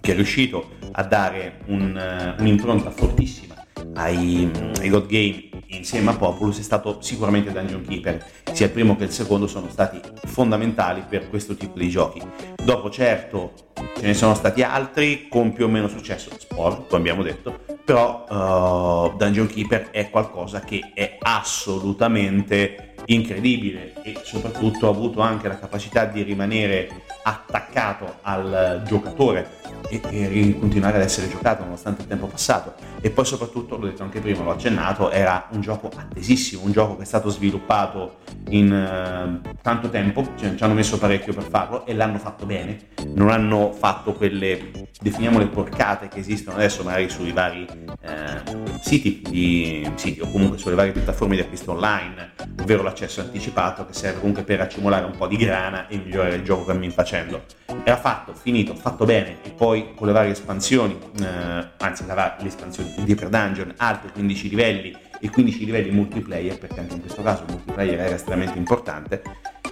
che 0.00 0.12
è 0.12 0.14
riuscito 0.14 0.70
a 0.92 1.02
dare 1.04 1.58
un, 1.66 2.34
uh, 2.38 2.40
un'impronta 2.40 2.90
fortissima 2.90 3.54
ai, 3.94 4.50
ai 4.78 4.88
God 4.88 5.06
Game 5.06 5.55
insieme 5.68 6.10
a 6.10 6.16
Populus 6.16 6.58
è 6.58 6.62
stato 6.62 7.00
sicuramente 7.00 7.52
Dungeon 7.52 7.82
Keeper. 7.82 8.24
Sia 8.52 8.66
il 8.66 8.72
primo 8.72 8.96
che 8.96 9.04
il 9.04 9.10
secondo 9.10 9.46
sono 9.46 9.68
stati 9.70 10.00
fondamentali 10.24 11.04
per 11.08 11.28
questo 11.28 11.54
tipo 11.54 11.78
di 11.78 11.88
giochi. 11.88 12.20
Dopo 12.62 12.90
certo 12.90 13.52
ce 13.98 14.06
ne 14.06 14.14
sono 14.14 14.34
stati 14.34 14.62
altri 14.62 15.28
con 15.28 15.52
più 15.52 15.64
o 15.64 15.68
meno 15.68 15.88
successo, 15.88 16.30
sport, 16.38 16.88
come 16.88 17.00
abbiamo 17.00 17.22
detto, 17.22 17.60
però 17.84 18.24
uh, 18.28 19.16
Dungeon 19.16 19.46
Keeper 19.46 19.90
è 19.90 20.10
qualcosa 20.10 20.60
che 20.60 20.90
è 20.94 21.16
assolutamente 21.20 22.94
incredibile 23.06 23.92
e 24.02 24.18
soprattutto 24.22 24.86
ha 24.86 24.90
avuto 24.90 25.20
anche 25.20 25.48
la 25.48 25.58
capacità 25.58 26.04
di 26.06 26.22
rimanere 26.22 27.04
attaccato 27.22 28.16
al 28.22 28.82
giocatore 28.86 29.48
e, 29.88 30.00
e, 30.10 30.58
continuare 30.58 30.96
ad 30.96 31.02
essere 31.02 31.28
giocato 31.28 31.62
nonostante 31.62 32.02
il 32.02 32.08
tempo 32.08 32.26
passato 32.26 32.74
e 33.06 33.10
poi 33.10 33.24
soprattutto, 33.24 33.76
l'ho 33.76 33.86
detto 33.86 34.02
anche 34.02 34.18
prima, 34.18 34.42
l'ho 34.42 34.50
accennato, 34.50 35.10
era 35.12 35.46
un 35.52 35.60
gioco 35.60 35.88
attesissimo, 35.94 36.64
un 36.64 36.72
gioco 36.72 36.96
che 36.96 37.02
è 37.02 37.06
stato 37.06 37.28
sviluppato 37.28 38.16
in 38.48 38.72
uh, 38.72 39.54
tanto 39.62 39.88
tempo, 39.90 40.26
cioè, 40.36 40.56
ci 40.56 40.64
hanno 40.64 40.74
messo 40.74 40.98
parecchio 40.98 41.32
per 41.32 41.44
farlo 41.44 41.86
e 41.86 41.94
l'hanno 41.94 42.18
fatto 42.18 42.46
bene, 42.46 42.88
non 43.14 43.30
hanno 43.30 43.70
fatto 43.72 44.12
quelle, 44.12 44.88
definiamole 45.00 45.46
porcate 45.46 46.08
che 46.08 46.18
esistono 46.18 46.56
adesso 46.56 46.82
magari 46.82 47.08
sui 47.08 47.30
vari 47.30 47.64
uh, 47.86 48.56
siti, 48.80 49.22
di, 49.28 49.88
siti 49.94 50.20
o 50.20 50.28
comunque 50.28 50.58
sulle 50.58 50.74
varie 50.74 50.90
piattaforme 50.90 51.36
di 51.36 51.42
acquisto 51.42 51.70
online, 51.70 52.32
ovvero 52.60 52.82
l'accesso 52.82 53.20
anticipato 53.20 53.86
che 53.86 53.92
serve 53.92 54.18
comunque 54.18 54.42
per 54.42 54.60
accumulare 54.62 55.04
un 55.04 55.16
po' 55.16 55.28
di 55.28 55.36
grana 55.36 55.86
e 55.86 55.96
migliorare 55.98 56.34
il 56.34 56.42
gioco 56.42 56.64
cammin 56.64 56.90
facendo. 56.90 57.44
Era 57.84 57.96
fatto, 57.96 58.32
finito, 58.34 58.74
fatto 58.74 59.04
bene 59.04 59.36
e 59.42 59.50
poi 59.50 59.94
con 59.94 60.08
le 60.08 60.12
varie 60.12 60.32
espansioni, 60.32 60.98
eh, 61.20 61.68
anzi 61.78 62.04
le 62.06 62.46
espansioni 62.46 62.92
di 62.96 63.04
Deeper 63.04 63.28
Dungeon, 63.28 63.74
altri 63.76 64.10
15 64.12 64.48
livelli 64.48 64.96
e 65.20 65.30
15 65.30 65.64
livelli 65.64 65.90
multiplayer, 65.90 66.58
perché 66.58 66.80
anche 66.80 66.94
in 66.94 67.00
questo 67.00 67.22
caso 67.22 67.44
il 67.44 67.52
multiplayer 67.52 68.00
era 68.00 68.14
estremamente 68.14 68.58
importante, 68.58 69.22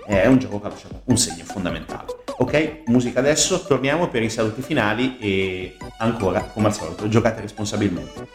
è 0.06 0.26
un 0.26 0.38
gioco 0.38 0.60
che 0.60 0.66
ha 0.66 0.70
lasciato 0.70 1.02
un 1.04 1.16
segno 1.16 1.44
fondamentale. 1.44 2.22
Ok, 2.38 2.82
musica 2.86 3.20
adesso, 3.20 3.64
torniamo 3.64 4.08
per 4.08 4.22
i 4.22 4.30
saluti 4.30 4.60
finali 4.60 5.18
e 5.18 5.76
ancora, 5.98 6.40
come 6.40 6.66
al 6.66 6.74
solito, 6.74 7.08
giocate 7.08 7.40
responsabilmente. 7.40 8.28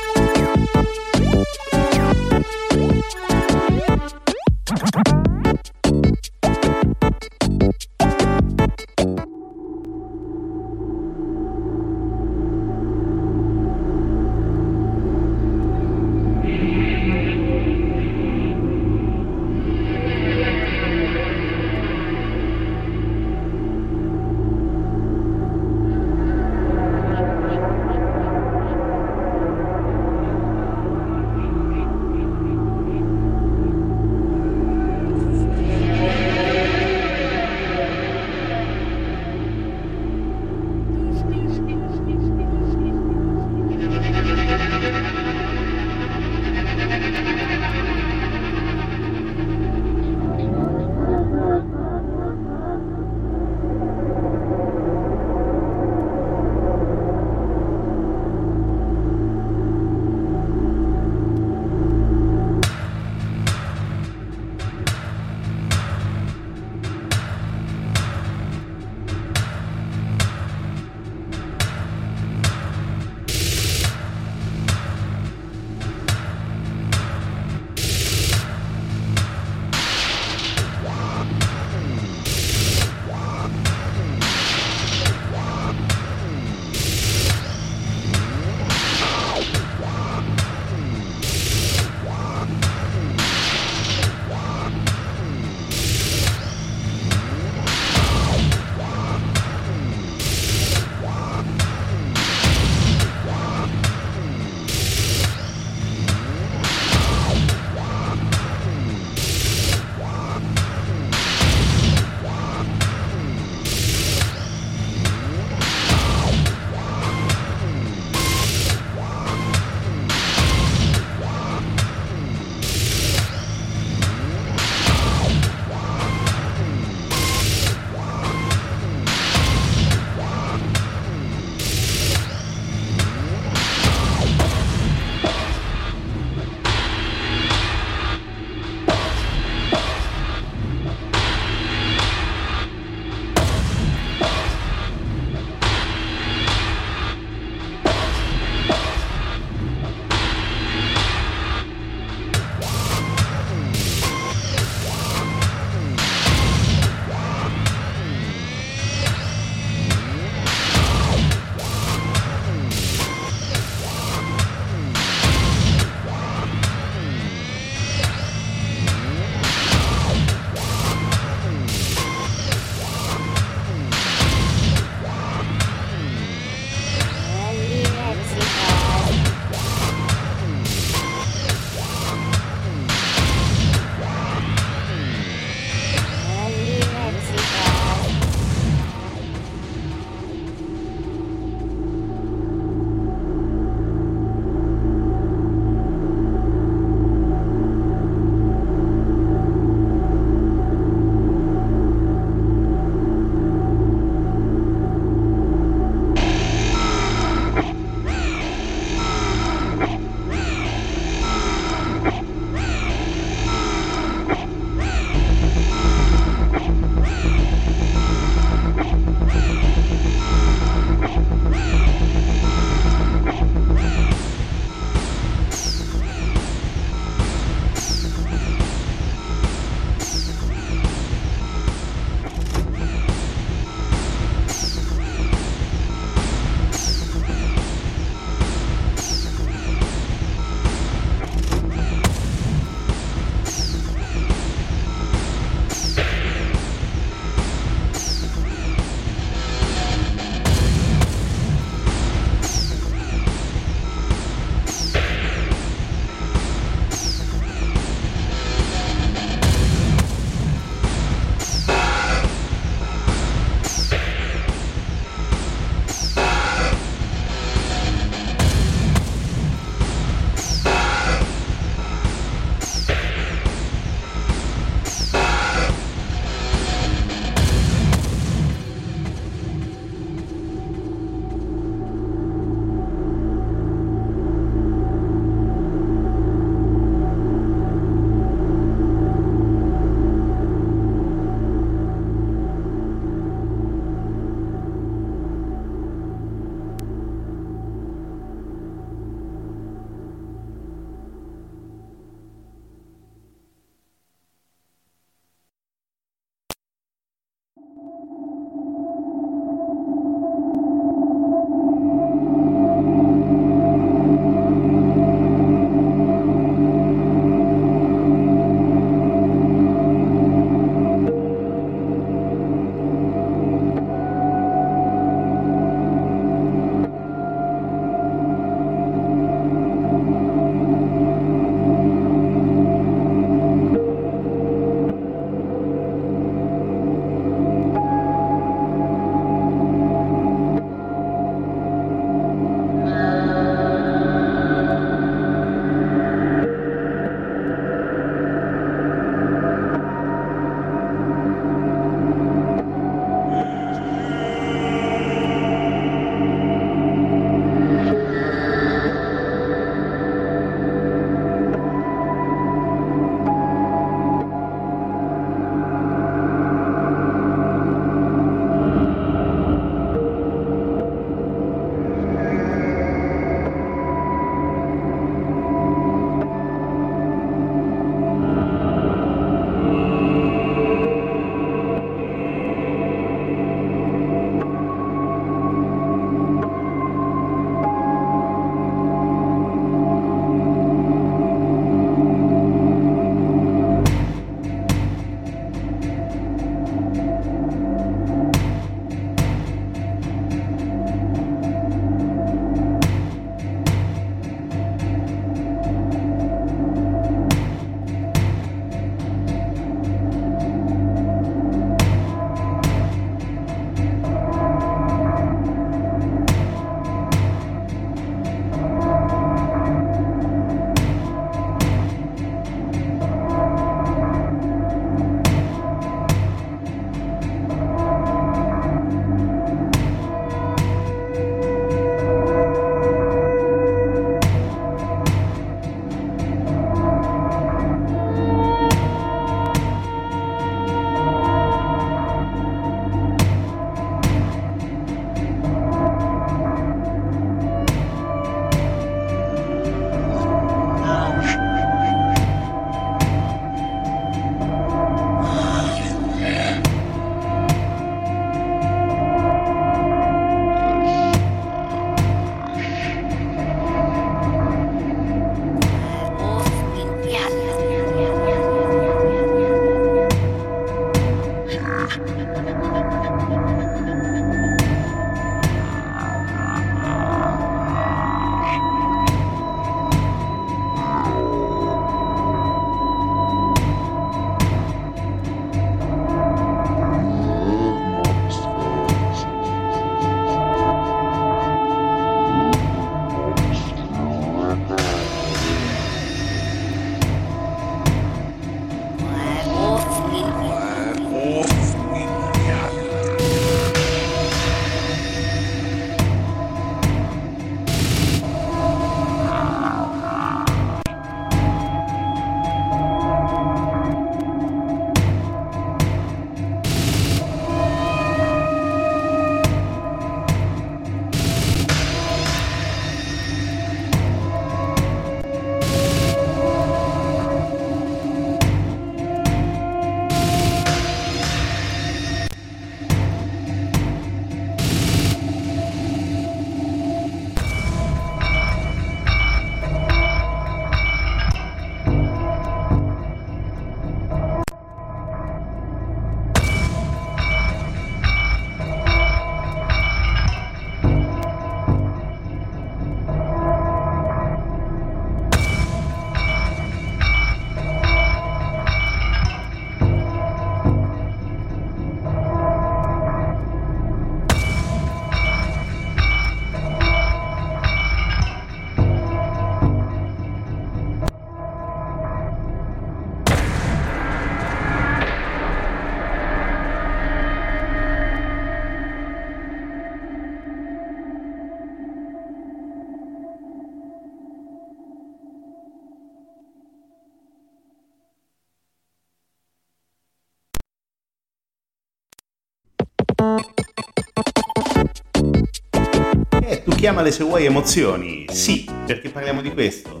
Eh, 596.42 596.62
tu 596.64 596.70
chiamale 596.70 597.10
se 597.10 597.22
vuoi 597.22 597.44
emozioni. 597.44 598.24
Sì, 598.30 598.66
perché 598.86 599.10
parliamo 599.10 599.42
di 599.42 599.52
questo. 599.52 600.00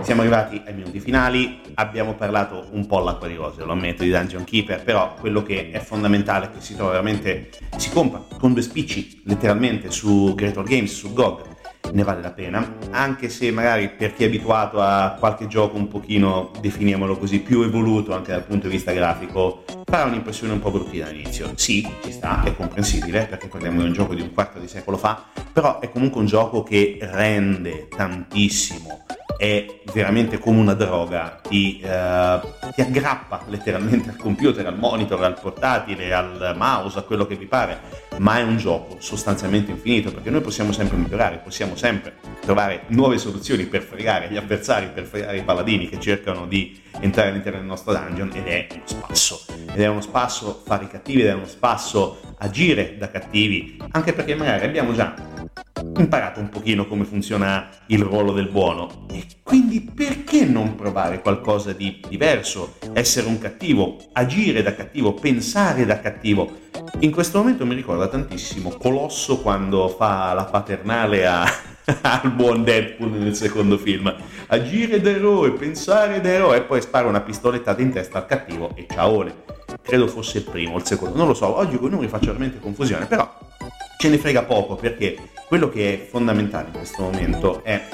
Siamo 0.00 0.22
arrivati 0.22 0.62
ai 0.64 0.72
minuti 0.72 0.98
finali, 0.98 1.60
abbiamo 1.74 2.14
parlato 2.14 2.68
un 2.70 2.86
po' 2.86 3.00
l'acqua 3.00 3.28
di 3.28 3.34
rose, 3.34 3.62
lo 3.64 3.72
ammetto, 3.72 4.02
di 4.02 4.10
Dungeon 4.10 4.44
Keeper, 4.44 4.82
però 4.82 5.14
quello 5.20 5.42
che 5.42 5.70
è 5.70 5.78
fondamentale, 5.78 6.46
è 6.46 6.50
che 6.52 6.60
si 6.60 6.74
trova 6.74 6.92
veramente, 6.92 7.50
si 7.76 7.90
compra 7.90 8.24
con 8.38 8.54
due 8.54 8.62
spicci 8.62 9.20
letteralmente 9.26 9.90
su 9.90 10.32
Creator 10.34 10.64
Games, 10.64 10.92
su 10.92 11.12
GOG, 11.12 11.53
ne 11.92 12.02
vale 12.02 12.22
la 12.22 12.32
pena, 12.32 12.76
anche 12.90 13.28
se 13.28 13.50
magari 13.50 13.88
per 13.90 14.14
chi 14.14 14.24
è 14.24 14.26
abituato 14.26 14.80
a 14.80 15.16
qualche 15.18 15.46
gioco 15.46 15.76
un 15.76 15.88
pochino, 15.88 16.50
definiamolo 16.60 17.16
così, 17.16 17.40
più 17.40 17.62
evoluto 17.62 18.14
anche 18.14 18.32
dal 18.32 18.44
punto 18.44 18.66
di 18.66 18.74
vista 18.74 18.92
grafico, 18.92 19.64
farà 19.84 20.04
un'impressione 20.04 20.52
un 20.52 20.60
po' 20.60 20.70
bruttina 20.70 21.06
all'inizio. 21.06 21.52
Sì, 21.54 21.88
ci 22.02 22.12
sta, 22.12 22.42
è 22.42 22.54
comprensibile, 22.54 23.26
perché 23.26 23.48
parliamo 23.48 23.80
di 23.80 23.86
un 23.86 23.92
gioco 23.92 24.14
di 24.14 24.22
un 24.22 24.32
quarto 24.32 24.58
di 24.58 24.68
secolo 24.68 24.96
fa, 24.96 25.24
però 25.52 25.80
è 25.80 25.90
comunque 25.90 26.20
un 26.20 26.26
gioco 26.26 26.62
che 26.62 26.98
rende 27.00 27.88
tantissimo 27.88 29.04
è 29.36 29.66
veramente 29.92 30.38
come 30.38 30.60
una 30.60 30.74
droga, 30.74 31.40
ti, 31.42 31.80
eh, 31.80 32.40
ti, 32.74 32.80
aggrappa 32.80 33.42
letteralmente 33.48 34.10
al 34.10 34.16
computer, 34.16 34.66
al 34.66 34.78
monitor, 34.78 35.22
al 35.22 35.38
portatile, 35.40 36.12
al 36.12 36.54
mouse, 36.56 36.98
a 36.98 37.02
quello 37.02 37.26
che 37.26 37.36
vi 37.36 37.46
pare, 37.46 37.80
ma 38.18 38.38
è 38.38 38.42
un 38.42 38.56
gioco 38.56 38.96
sostanzialmente 39.00 39.70
infinito 39.70 40.12
perché 40.12 40.30
noi 40.30 40.40
possiamo 40.40 40.72
sempre 40.72 40.96
migliorare, 40.96 41.40
possiamo 41.42 41.76
sempre 41.76 42.14
trovare 42.40 42.82
nuove 42.88 43.18
soluzioni 43.18 43.64
per 43.64 43.82
fregare 43.82 44.28
gli 44.30 44.36
avversari, 44.36 44.88
per 44.92 45.04
fregare 45.04 45.38
i 45.38 45.42
paladini 45.42 45.88
che 45.88 45.98
cercano 45.98 46.46
di 46.46 46.82
entrare 47.00 47.30
all'interno 47.30 47.58
del 47.58 47.68
nostro 47.68 47.92
dungeon 47.92 48.30
ed 48.34 48.46
è 48.46 48.66
uno 48.70 48.82
spasso, 48.86 49.44
ed 49.48 49.80
è 49.80 49.88
uno 49.88 50.00
spasso 50.00 50.62
fare 50.64 50.84
i 50.84 50.88
cattivi, 50.88 51.20
ed 51.20 51.28
è 51.28 51.34
uno 51.34 51.46
spasso 51.46 52.20
agire 52.38 52.96
da 52.98 53.10
cattivi, 53.10 53.76
anche 53.90 54.12
perché 54.12 54.34
magari 54.34 54.64
abbiamo 54.64 54.92
già 54.94 55.14
imparato 55.96 56.40
un 56.40 56.48
pochino 56.48 56.86
come 56.86 57.04
funziona 57.04 57.68
il 57.86 58.02
ruolo 58.02 58.32
del 58.32 58.48
buono. 58.48 59.06
E 59.10 59.26
quindi 59.42 59.80
perché 59.80 60.44
non 60.44 60.74
provare 60.74 61.20
qualcosa 61.20 61.72
di 61.72 62.00
diverso, 62.08 62.76
essere 62.92 63.26
un 63.26 63.38
cattivo, 63.38 63.96
agire 64.12 64.62
da 64.62 64.74
cattivo, 64.74 65.14
pensare 65.14 65.84
da 65.84 66.00
cattivo. 66.00 66.62
In 67.00 67.12
questo 67.12 67.38
momento 67.38 67.66
mi 67.66 67.74
ricorda 67.74 68.08
tantissimo 68.08 68.70
Colosso 68.70 69.40
quando 69.40 69.88
fa 69.88 70.32
la 70.32 70.44
paternale 70.44 71.26
a, 71.26 71.44
al 72.00 72.32
buon 72.32 72.64
Deadpool 72.64 73.10
nel 73.10 73.34
secondo 73.34 73.76
film. 73.76 74.14
Agire 74.46 75.00
da 75.00 75.10
eroe, 75.10 75.50
pensare 75.52 76.20
da 76.20 76.30
eroe 76.30 76.56
e 76.56 76.62
poi 76.62 76.80
spara 76.80 77.06
una 77.06 77.20
pistolettata 77.20 77.82
in 77.82 77.92
testa 77.92 78.18
al 78.18 78.26
cattivo 78.26 78.70
e 78.74 78.86
ciaone. 78.88 79.42
Credo 79.82 80.06
fosse 80.06 80.38
il 80.38 80.44
primo, 80.44 80.78
il 80.78 80.86
secondo, 80.86 81.16
non 81.16 81.26
lo 81.26 81.34
so, 81.34 81.56
oggi 81.56 81.76
con 81.76 81.88
i 81.88 81.90
numeri 81.90 82.08
faccio 82.08 82.26
veramente 82.26 82.58
confusione, 82.58 83.04
però 83.04 83.30
ce 83.98 84.08
ne 84.08 84.16
frega 84.16 84.44
poco 84.44 84.74
perché 84.74 85.16
quello 85.46 85.68
che 85.68 85.92
è 85.92 86.06
fondamentale 86.06 86.68
in 86.68 86.72
questo 86.72 87.02
momento 87.02 87.62
è 87.62 87.86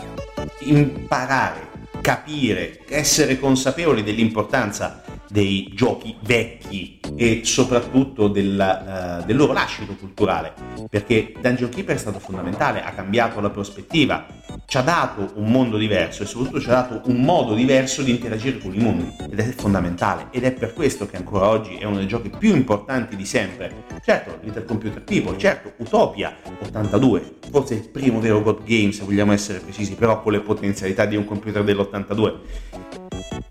imparare, 0.61 1.69
capire, 2.01 2.81
essere 2.89 3.41
consapevoli 3.41 4.05
dell'importanza 4.05 5.03
dei 5.31 5.71
giochi 5.75 6.17
vecchi 6.21 6.99
e 7.17 7.43
soprattutto 7.45 8.29
del, 8.29 9.23
uh, 9.23 9.25
del 9.25 9.37
loro 9.37 9.53
lascito 9.53 9.95
culturale, 9.95 10.53
perché 10.89 11.33
Dungeon 11.41 11.71
Keeper 11.71 11.95
è 11.95 11.99
stato 11.99 12.19
fondamentale, 12.19 12.83
ha 12.83 12.91
cambiato 12.91 13.41
la 13.41 13.51
prospettiva, 13.51 14.27
ci 14.67 14.77
ha 14.77 14.83
dato 14.83 15.33
un 15.35 15.51
mondo 15.51 15.77
diverso 15.77 16.23
e 16.23 16.27
soprattutto 16.27 16.61
ci 16.61 16.69
ha 16.69 16.73
dato 16.73 17.03
un 17.05 17.23
modo 17.23 17.55
diverso 17.55 18.03
di 18.03 18.11
interagire 18.11 18.59
con 18.59 18.75
i 18.75 18.79
mondi 18.79 19.15
ed 19.31 19.39
è 19.39 19.45
fondamentale 19.57 20.29
ed 20.31 20.45
è 20.45 20.53
per 20.53 20.73
questo 20.73 21.07
che 21.07 21.17
ancora 21.17 21.49
oggi 21.49 21.77
è 21.77 21.85
uno 21.85 21.97
dei 21.97 22.09
giochi 22.09 22.31
più 22.31 22.55
importanti 22.55 23.15
di 23.15 23.25
sempre. 23.25 23.85
Certo, 24.05 24.39
Little 24.43 24.65
Computer 24.65 25.03
People, 25.03 25.39
certo, 25.39 25.73
Utopia 25.77 26.37
82, 26.63 27.39
forse 27.51 27.75
il 27.75 27.89
primo 27.89 28.21
vero 28.21 28.43
God 28.43 28.65
Game 28.65 28.93
se 28.93 29.05
vogliamo 29.05 29.33
essere 29.33 29.61
precisi, 29.61 29.95
però 29.95 30.23
con 30.23 30.33
le 30.33 30.41
potenzialità 30.41 31.05
di 31.05 31.17
un 31.17 31.25
computer 31.25 31.63
dell'82. 31.63 32.39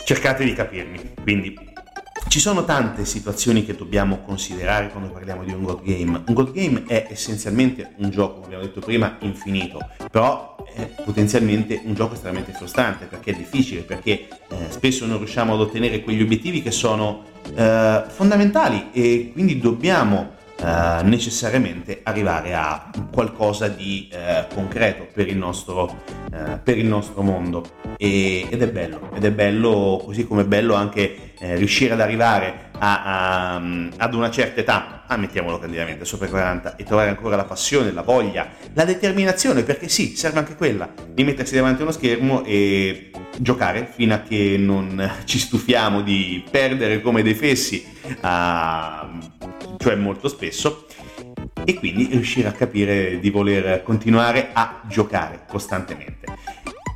Cercate 0.03 0.43
di 0.43 0.53
capirmi, 0.53 1.13
quindi 1.21 1.68
ci 2.29 2.39
sono 2.39 2.63
tante 2.63 3.05
situazioni 3.05 3.65
che 3.65 3.75
dobbiamo 3.75 4.19
considerare 4.19 4.89
quando 4.89 5.09
parliamo 5.09 5.43
di 5.43 5.51
un 5.51 5.63
God 5.63 5.81
Game. 5.81 6.21
Un 6.27 6.33
God 6.35 6.51
Game 6.51 6.83
è 6.85 7.07
essenzialmente 7.09 7.93
un 7.97 8.11
gioco, 8.11 8.33
come 8.33 8.45
abbiamo 8.45 8.63
detto 8.65 8.81
prima, 8.81 9.17
infinito, 9.21 9.79
però 10.11 10.55
è 10.71 10.83
potenzialmente 11.03 11.81
un 11.83 11.95
gioco 11.95 12.13
estremamente 12.13 12.51
frustrante 12.51 13.05
perché 13.05 13.31
è 13.31 13.35
difficile, 13.35 13.81
perché 13.81 14.27
eh, 14.47 14.57
spesso 14.69 15.07
non 15.07 15.17
riusciamo 15.17 15.55
ad 15.55 15.59
ottenere 15.59 16.03
quegli 16.03 16.21
obiettivi 16.21 16.61
che 16.61 16.69
sono 16.69 17.23
eh, 17.55 18.03
fondamentali 18.09 18.89
e 18.91 19.31
quindi 19.33 19.57
dobbiamo 19.57 20.37
Uh, 20.61 21.07
necessariamente 21.07 22.01
arrivare 22.03 22.53
a 22.53 22.91
qualcosa 23.13 23.69
di 23.69 24.09
uh, 24.11 24.53
concreto 24.53 25.07
per 25.13 25.29
il 25.29 25.37
nostro, 25.37 26.03
uh, 26.33 26.59
per 26.61 26.77
il 26.77 26.85
nostro 26.85 27.21
mondo. 27.21 27.77
E, 27.95 28.45
ed 28.49 28.61
è 28.61 28.67
bello 28.67 29.09
ed 29.15 29.23
è 29.23 29.31
bello 29.31 30.01
così 30.03 30.27
come 30.27 30.41
è 30.41 30.45
bello 30.45 30.73
anche 30.73 31.31
riuscire 31.39 31.93
ad 31.93 32.01
arrivare 32.01 32.71
a, 32.77 33.55
a, 33.55 33.61
ad 33.95 34.13
una 34.13 34.29
certa 34.29 34.59
età. 34.59 35.03
Ammettiamolo 35.07 35.59
candidamente 35.59 36.03
sopra 36.03 36.27
i 36.27 36.29
40 36.29 36.75
e 36.75 36.83
trovare 36.83 37.09
ancora 37.09 37.37
la 37.37 37.45
passione, 37.45 37.91
la 37.93 38.01
voglia, 38.01 38.49
la 38.73 38.83
determinazione 38.83 39.63
perché 39.63 39.87
sì, 39.87 40.17
serve 40.17 40.39
anche 40.39 40.55
quella 40.55 40.89
di 41.07 41.23
mettersi 41.23 41.55
davanti 41.55 41.79
a 41.79 41.83
uno 41.83 41.93
schermo 41.93 42.43
e 42.43 43.11
giocare 43.37 43.89
fino 43.95 44.13
a 44.13 44.19
che 44.19 44.57
non 44.59 45.09
ci 45.23 45.39
stufiamo 45.39 46.01
di 46.01 46.43
perdere 46.51 47.01
come 47.01 47.23
dei 47.23 47.33
fessi 47.33 47.85
cioè 49.79 49.95
molto 49.95 50.27
spesso, 50.27 50.85
e 51.63 51.73
quindi 51.75 52.07
riuscire 52.11 52.47
a 52.47 52.51
capire 52.51 53.19
di 53.19 53.29
voler 53.29 53.81
continuare 53.81 54.49
a 54.53 54.81
giocare 54.87 55.45
costantemente. 55.47 56.27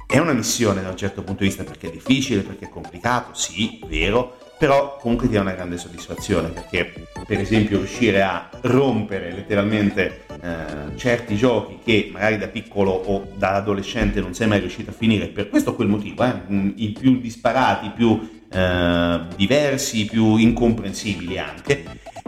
È 0.06 0.20
una 0.20 0.34
missione 0.34 0.84
da 0.84 0.90
un 0.90 0.98
certo 0.98 1.24
punto 1.24 1.42
di 1.42 1.48
vista 1.48 1.64
perché 1.64 1.88
è 1.88 1.92
difficile, 1.92 2.42
perché 2.42 2.66
è 2.66 2.70
complicato, 2.70 3.34
sì, 3.34 3.80
vero, 3.88 4.38
però 4.58 4.98
comunque 4.98 5.28
ti 5.28 5.34
dà 5.34 5.42
una 5.42 5.54
grande 5.54 5.78
soddisfazione 5.78 6.50
perché 6.50 6.94
per 7.26 7.40
esempio 7.40 7.80
riuscire 7.80 8.22
a 8.22 8.50
rompere 8.62 9.32
letteralmente 9.32 10.26
eh, 10.42 10.96
certi 10.98 11.36
giochi 11.36 11.80
che 11.84 12.10
magari 12.14 12.38
da 12.38 12.48
piccolo 12.48 12.92
o 12.92 13.28
da 13.36 13.56
adolescente 13.56 14.22
non 14.22 14.34
sei 14.34 14.48
mai 14.48 14.60
riuscito 14.60 14.92
a 14.92 14.94
finire 14.94 15.28
per 15.28 15.50
questo 15.50 15.72
o 15.72 15.74
quel 15.74 15.88
motivo, 15.88 16.24
eh, 16.24 16.74
i 16.76 16.96
più 16.98 17.20
disparati, 17.20 17.88
i 17.88 17.92
più 17.92 18.42
eh, 18.50 19.20
diversi, 19.36 20.02
i 20.02 20.06
più 20.06 20.38
incomprensibili 20.38 21.40
anche 21.40 21.84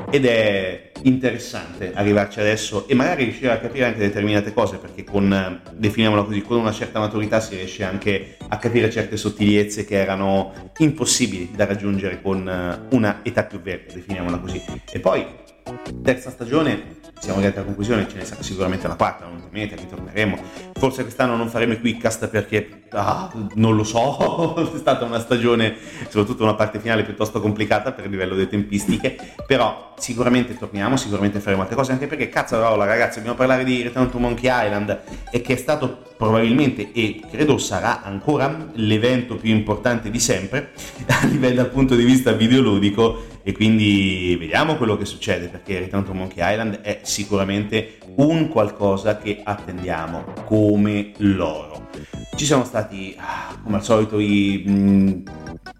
ed 0.09 0.25
è 0.25 0.91
interessante 1.03 1.91
arrivarci 1.93 2.39
adesso 2.39 2.87
e 2.87 2.95
magari 2.95 3.25
riuscire 3.25 3.51
a 3.51 3.59
capire 3.59 3.85
anche 3.85 3.99
determinate 3.99 4.53
cose 4.53 4.77
perché 4.77 5.03
con, 5.03 5.61
definiamola 5.73 6.23
così, 6.23 6.41
con 6.41 6.57
una 6.57 6.71
certa 6.71 6.99
maturità 6.99 7.39
si 7.39 7.55
riesce 7.55 7.83
anche 7.83 8.37
a 8.47 8.57
capire 8.57 8.89
certe 8.89 9.17
sottigliezze 9.17 9.85
che 9.85 9.95
erano 9.95 10.71
impossibili 10.77 11.51
da 11.55 11.65
raggiungere 11.65 12.21
con 12.21 12.47
eh, 12.47 12.95
una 12.95 13.19
età 13.23 13.43
più 13.43 13.61
verde, 13.61 13.93
definiamola 13.93 14.37
così. 14.37 14.61
E 14.91 14.99
poi, 14.99 15.25
terza 16.03 16.29
stagione, 16.29 17.03
siamo 17.25 17.39
arrivati 17.39 17.57
alla 17.57 17.65
conclusione, 17.65 18.07
ce 18.07 18.17
ne 18.17 18.25
sarà 18.25 18.43
sicuramente 18.43 18.87
la 18.87 18.93
quarta, 18.93 19.25
non 19.25 19.41
temete, 19.49 19.75
ritorneremo. 19.75 20.37
Forse 20.73 21.01
quest'anno 21.01 21.35
non 21.35 21.49
faremo 21.49 21.73
i 21.73 21.79
quickcast 21.79 22.27
perché, 22.27 22.83
ah, 22.91 23.31
non 23.55 23.75
lo 23.75 23.83
so, 23.83 24.55
è 24.73 24.77
stata 24.77 25.05
una 25.05 25.19
stagione, 25.19 25.75
soprattutto 26.07 26.43
una 26.43 26.53
parte 26.53 26.79
finale 26.79 27.03
piuttosto 27.03 27.41
complicata 27.41 27.93
per 27.93 28.05
il 28.05 28.11
livello 28.11 28.35
delle 28.35 28.47
tempistiche, 28.47 29.17
però 29.47 29.93
sicuramente 29.97 30.55
torniamo, 30.55 30.97
sicuramente 30.97 31.39
faremo 31.39 31.63
altre 31.63 31.75
cose, 31.75 31.93
anche 31.93 32.05
perché 32.05 32.29
cazzo 32.29 32.59
rolla 32.59 32.85
ragazzi, 32.85 33.15
dobbiamo 33.15 33.37
parlare 33.37 33.63
di 33.63 33.81
Return 33.81 34.11
to 34.11 34.19
Monkey 34.19 34.49
Island 34.51 35.01
e 35.31 35.41
che 35.41 35.53
è 35.53 35.57
stato 35.57 36.03
probabilmente 36.17 36.91
e 36.91 37.21
credo 37.29 37.57
sarà 37.57 38.03
ancora 38.03 38.69
l'evento 38.73 39.35
più 39.35 39.51
importante 39.51 40.11
di 40.11 40.19
sempre 40.19 40.73
a 41.07 41.25
livello 41.25 41.55
dal 41.55 41.69
punto 41.71 41.95
di 41.95 42.03
vista 42.03 42.33
videoludico 42.33 43.33
e 43.47 43.53
quindi 43.53 44.35
vediamo 44.39 44.75
quello 44.75 44.97
che 44.97 45.05
succede 45.05 45.49
perché 45.49 45.77
Return 45.77 46.03
to 46.03 46.15
Monkey 46.15 46.41
Island 46.43 46.81
è 46.81 47.01
sicuramente 47.03 47.99
un 48.15 48.47
qualcosa 48.47 49.19
che 49.19 49.41
attendiamo 49.43 50.33
come 50.45 51.11
loro. 51.17 51.89
Ci 52.35 52.43
sono 52.43 52.63
stati, 52.65 53.15
ah, 53.19 53.55
come 53.61 53.75
al 53.75 53.83
solito, 53.83 54.17
i 54.17 54.63
mh, 54.65 54.71
mm, 54.71 55.25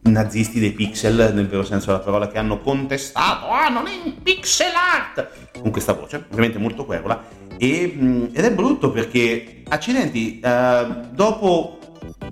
nazisti 0.04 0.60
dei 0.60 0.74
pixel, 0.74 1.32
nel 1.34 1.48
vero 1.48 1.64
senso 1.64 1.88
della 1.88 2.04
parola, 2.04 2.28
che 2.28 2.38
hanno 2.38 2.60
contestato, 2.60 3.48
ah, 3.48 3.68
non 3.70 3.88
è 3.88 3.94
in 3.94 4.22
pixel 4.22 4.72
art, 4.76 5.28
con 5.60 5.72
questa 5.72 5.94
voce, 5.94 6.24
ovviamente 6.30 6.60
molto 6.60 6.86
querola, 6.86 7.20
e, 7.58 7.92
mh, 7.98 8.06
mm, 8.06 8.24
ed 8.32 8.46
è 8.46 8.52
brutto 8.54 8.92
perché, 8.92 9.64
accidenti, 9.70 10.40
uh, 10.44 11.08
dopo 11.12 11.80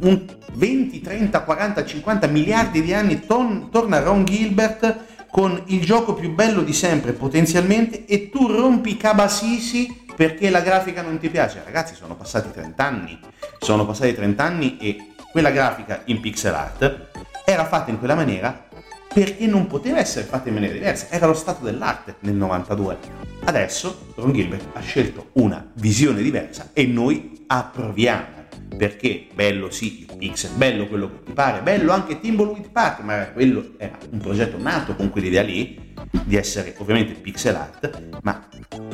un 0.02 0.26
20, 0.54 1.02
30, 1.02 1.42
40, 1.42 1.84
50 1.84 2.28
miliardi 2.28 2.84
di 2.84 2.94
anni 2.94 3.26
ton- 3.26 3.72
torna 3.72 4.00
Ron 4.00 4.26
Gilbert 4.26 5.12
con 5.34 5.64
il 5.66 5.84
gioco 5.84 6.14
più 6.14 6.32
bello 6.32 6.62
di 6.62 6.74
sempre 6.74 7.12
potenzialmente 7.14 8.06
e 8.06 8.30
tu 8.30 8.46
rompi 8.46 8.98
Cabasisi 8.98 10.04
perché 10.16 10.52
la 10.52 10.60
grafica 10.60 11.02
non 11.02 11.18
ti 11.18 11.28
piace. 11.28 11.64
Ragazzi, 11.66 11.96
sono 11.96 12.16
passati 12.16 12.52
30 12.52 12.86
anni. 12.86 13.20
Sono 13.58 13.84
passati 13.84 14.14
30 14.14 14.44
anni 14.44 14.78
e 14.78 15.08
quella 15.32 15.50
grafica 15.50 16.04
in 16.06 16.20
pixel 16.20 16.54
art 16.54 17.10
era 17.46 17.66
fatta 17.66 17.90
in 17.90 17.98
quella 17.98 18.14
maniera 18.14 18.68
perché 19.12 19.48
non 19.48 19.66
poteva 19.66 19.98
essere 19.98 20.24
fatta 20.26 20.50
in 20.50 20.54
maniera 20.54 20.76
diversa. 20.76 21.08
Era 21.10 21.26
lo 21.26 21.34
stato 21.34 21.66
dell'arte 21.66 22.18
nel 22.20 22.36
92. 22.36 22.98
Adesso 23.46 24.14
Ron 24.14 24.34
Gilbert 24.34 24.68
ha 24.74 24.82
scelto 24.82 25.30
una 25.34 25.68
visione 25.74 26.22
diversa 26.22 26.70
e 26.74 26.86
noi 26.86 27.44
approviamo 27.48 28.43
perché 28.78 29.28
bello 29.34 29.70
sì 29.70 30.02
il 30.02 30.18
pixel, 30.18 30.52
bello 30.56 30.88
quello 30.88 31.10
che 31.10 31.24
ti 31.24 31.32
pare, 31.32 31.62
bello 31.62 31.92
anche 31.92 32.20
Timbleweed 32.20 32.70
Park, 32.70 33.00
ma 33.02 33.28
quello 33.28 33.74
era 33.78 33.98
un 34.12 34.20
progetto 34.20 34.58
nato 34.58 34.96
con 34.96 35.10
quell'idea 35.10 35.42
lì 35.42 35.94
di 36.24 36.36
essere 36.36 36.76
ovviamente 36.78 37.14
pixel 37.14 37.56
art, 37.56 38.10
ma 38.22 38.48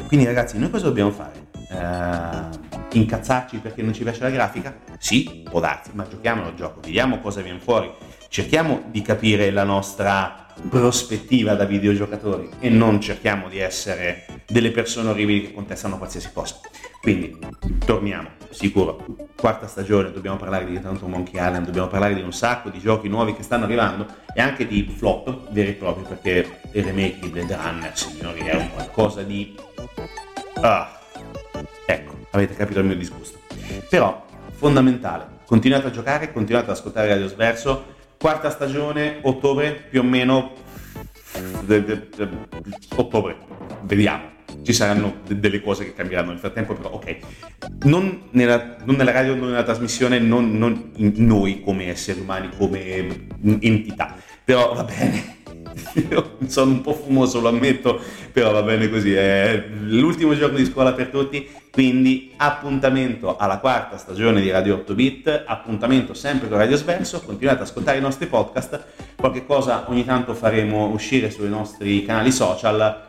quindi 0.07 0.25
ragazzi 0.25 0.57
noi 0.57 0.69
cosa 0.69 0.85
dobbiamo 0.85 1.11
fare? 1.11 1.47
Uh, 1.69 2.97
incazzarci 2.97 3.57
perché 3.57 3.83
non 3.83 3.93
ci 3.93 4.03
piace 4.03 4.23
la 4.23 4.31
grafica? 4.31 4.75
Sì, 4.97 5.43
può 5.47 5.59
darsi, 5.59 5.91
ma 5.93 6.07
giochiamolo 6.07 6.49
il 6.49 6.55
gioco, 6.55 6.79
vediamo 6.81 7.19
cosa 7.19 7.41
viene 7.41 7.59
fuori, 7.59 7.91
cerchiamo 8.27 8.83
di 8.89 9.01
capire 9.01 9.51
la 9.51 9.63
nostra 9.63 10.47
prospettiva 10.67 11.53
da 11.53 11.65
videogiocatori 11.65 12.49
e 12.59 12.69
non 12.69 12.99
cerchiamo 12.99 13.47
di 13.47 13.59
essere 13.59 14.25
delle 14.47 14.71
persone 14.71 15.09
orribili 15.09 15.41
che 15.41 15.53
contestano 15.53 15.97
qualsiasi 15.97 16.29
cosa. 16.33 16.59
Quindi 17.01 17.37
torniamo, 17.85 18.29
sicuro, 18.49 19.05
quarta 19.35 19.67
stagione, 19.67 20.11
dobbiamo 20.11 20.37
parlare 20.37 20.65
di 20.65 20.81
tanto 20.81 21.07
Monkey 21.07 21.39
Island, 21.39 21.65
dobbiamo 21.65 21.87
parlare 21.87 22.13
di 22.13 22.21
un 22.21 22.33
sacco 22.33 22.69
di 22.69 22.79
giochi 22.79 23.07
nuovi 23.07 23.33
che 23.33 23.43
stanno 23.43 23.63
arrivando 23.63 24.05
e 24.33 24.41
anche 24.41 24.67
di 24.67 24.93
flop 24.95 25.51
veri 25.51 25.69
e 25.69 25.73
propri 25.73 26.03
perché 26.03 26.59
il 26.73 26.83
remake 26.83 27.19
di 27.21 27.29
Blade 27.29 27.55
Runner, 27.55 27.97
signori, 27.97 28.39
è 28.41 28.55
un 28.55 28.69
qualcosa 28.73 29.23
di... 29.23 29.55
Ah, 30.61 30.99
ecco, 31.85 32.17
avete 32.31 32.55
capito 32.55 32.79
il 32.79 32.85
mio 32.85 32.95
disgusto. 32.95 33.39
Però, 33.89 34.25
fondamentale, 34.55 35.37
continuate 35.45 35.87
a 35.87 35.91
giocare, 35.91 36.33
continuate 36.33 36.69
ad 36.69 36.75
ascoltare 36.75 37.07
Radio 37.07 37.27
Sverso, 37.27 37.97
quarta 38.19 38.49
stagione, 38.49 39.19
ottobre 39.21 39.71
più 39.71 40.01
o 40.01 40.03
meno, 40.03 40.51
de, 41.65 41.83
de, 41.83 42.09
de, 42.15 42.27
ottobre, 42.95 43.37
vediamo 43.83 44.37
ci 44.63 44.73
saranno 44.73 45.21
delle 45.27 45.61
cose 45.61 45.85
che 45.85 45.93
cambieranno 45.93 46.31
nel 46.31 46.39
frattempo, 46.39 46.73
però 46.73 46.89
ok. 46.91 47.17
Non 47.83 48.23
nella, 48.31 48.75
non 48.83 48.95
nella 48.95 49.11
radio, 49.11 49.35
non 49.35 49.49
nella 49.49 49.63
trasmissione, 49.63 50.19
non, 50.19 50.57
non 50.57 50.91
noi 50.95 51.61
come 51.61 51.87
esseri 51.87 52.19
umani, 52.19 52.49
come 52.57 53.27
entità, 53.61 54.15
però 54.43 54.73
va 54.73 54.83
bene. 54.83 55.37
Io 56.09 56.37
sono 56.47 56.71
un 56.71 56.81
po' 56.81 56.93
fumoso, 56.93 57.39
lo 57.39 57.49
ammetto, 57.49 57.99
però 58.31 58.51
va 58.51 58.61
bene 58.61 58.89
così. 58.89 59.13
È 59.13 59.65
l'ultimo 59.81 60.35
giorno 60.35 60.57
di 60.57 60.65
scuola 60.65 60.93
per 60.93 61.07
tutti, 61.07 61.47
quindi 61.71 62.33
appuntamento 62.37 63.37
alla 63.37 63.57
quarta 63.59 63.97
stagione 63.97 64.41
di 64.41 64.49
Radio 64.49 64.75
8 64.75 64.93
Bit, 64.93 65.43
appuntamento 65.45 66.13
sempre 66.13 66.47
con 66.47 66.57
Radio 66.57 66.77
Sverso, 66.77 67.21
continuate 67.21 67.61
ad 67.61 67.67
ascoltare 67.67 67.97
i 67.97 68.01
nostri 68.01 68.27
podcast, 68.27 68.83
qualche 69.15 69.45
cosa 69.45 69.85
ogni 69.89 70.05
tanto 70.05 70.33
faremo 70.33 70.87
uscire 70.87 71.29
sui 71.29 71.49
nostri 71.49 72.03
canali 72.05 72.31
social 72.31 73.07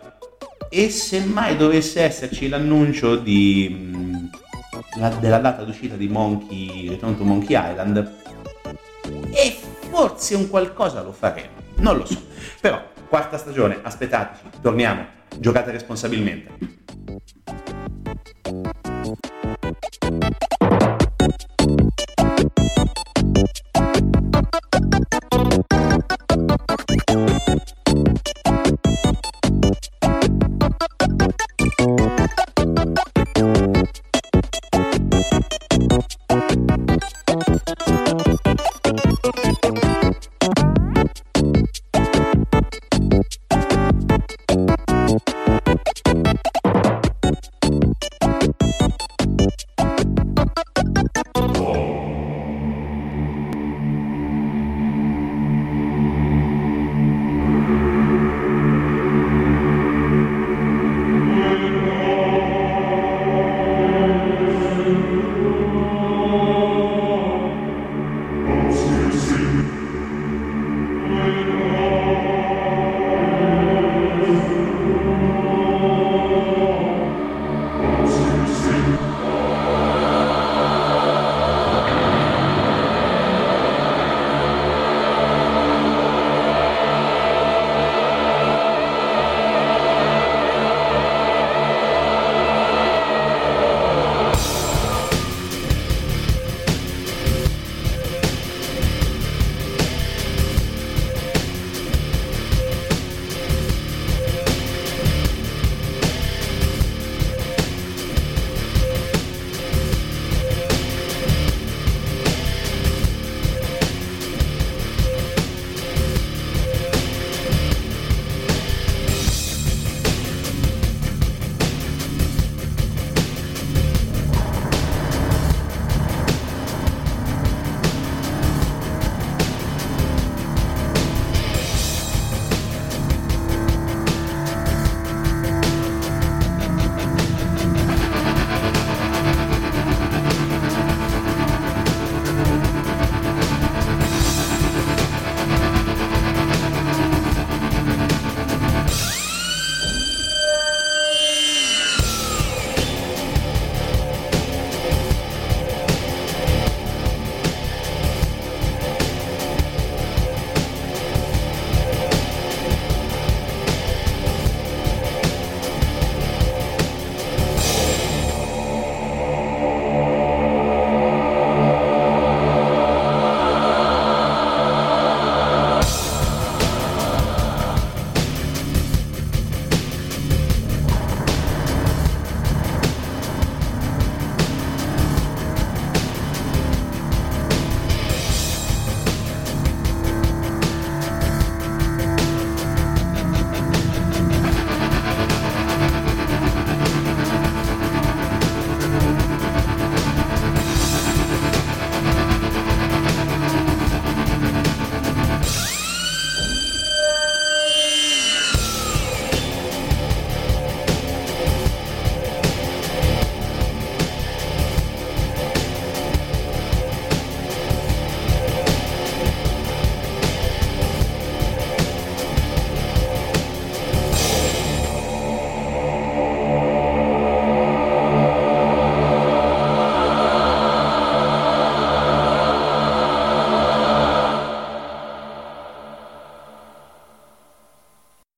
e 0.68 0.88
se 0.88 1.20
mai 1.24 1.56
dovesse 1.56 2.02
esserci 2.02 2.48
l'annuncio 2.48 3.16
di, 3.16 3.68
mm, 3.70 4.14
la, 4.98 5.08
della 5.08 5.38
data 5.38 5.64
d'uscita 5.64 5.96
di 5.96 6.06
Monkey, 6.06 6.88
Return 6.88 7.16
to 7.16 7.24
Monkey 7.24 7.56
Island, 7.56 8.18
e 9.32 9.56
forse 9.90 10.36
un 10.36 10.48
qualcosa 10.48 11.02
lo 11.02 11.10
faremo, 11.10 11.48
non 11.78 11.96
lo 11.96 12.06
so. 12.06 12.22
Però, 12.60 12.90
quarta 13.08 13.38
stagione, 13.38 13.78
aspettateci, 13.82 14.60
torniamo, 14.60 15.06
giocate 15.38 15.70
responsabilmente. 15.70 16.50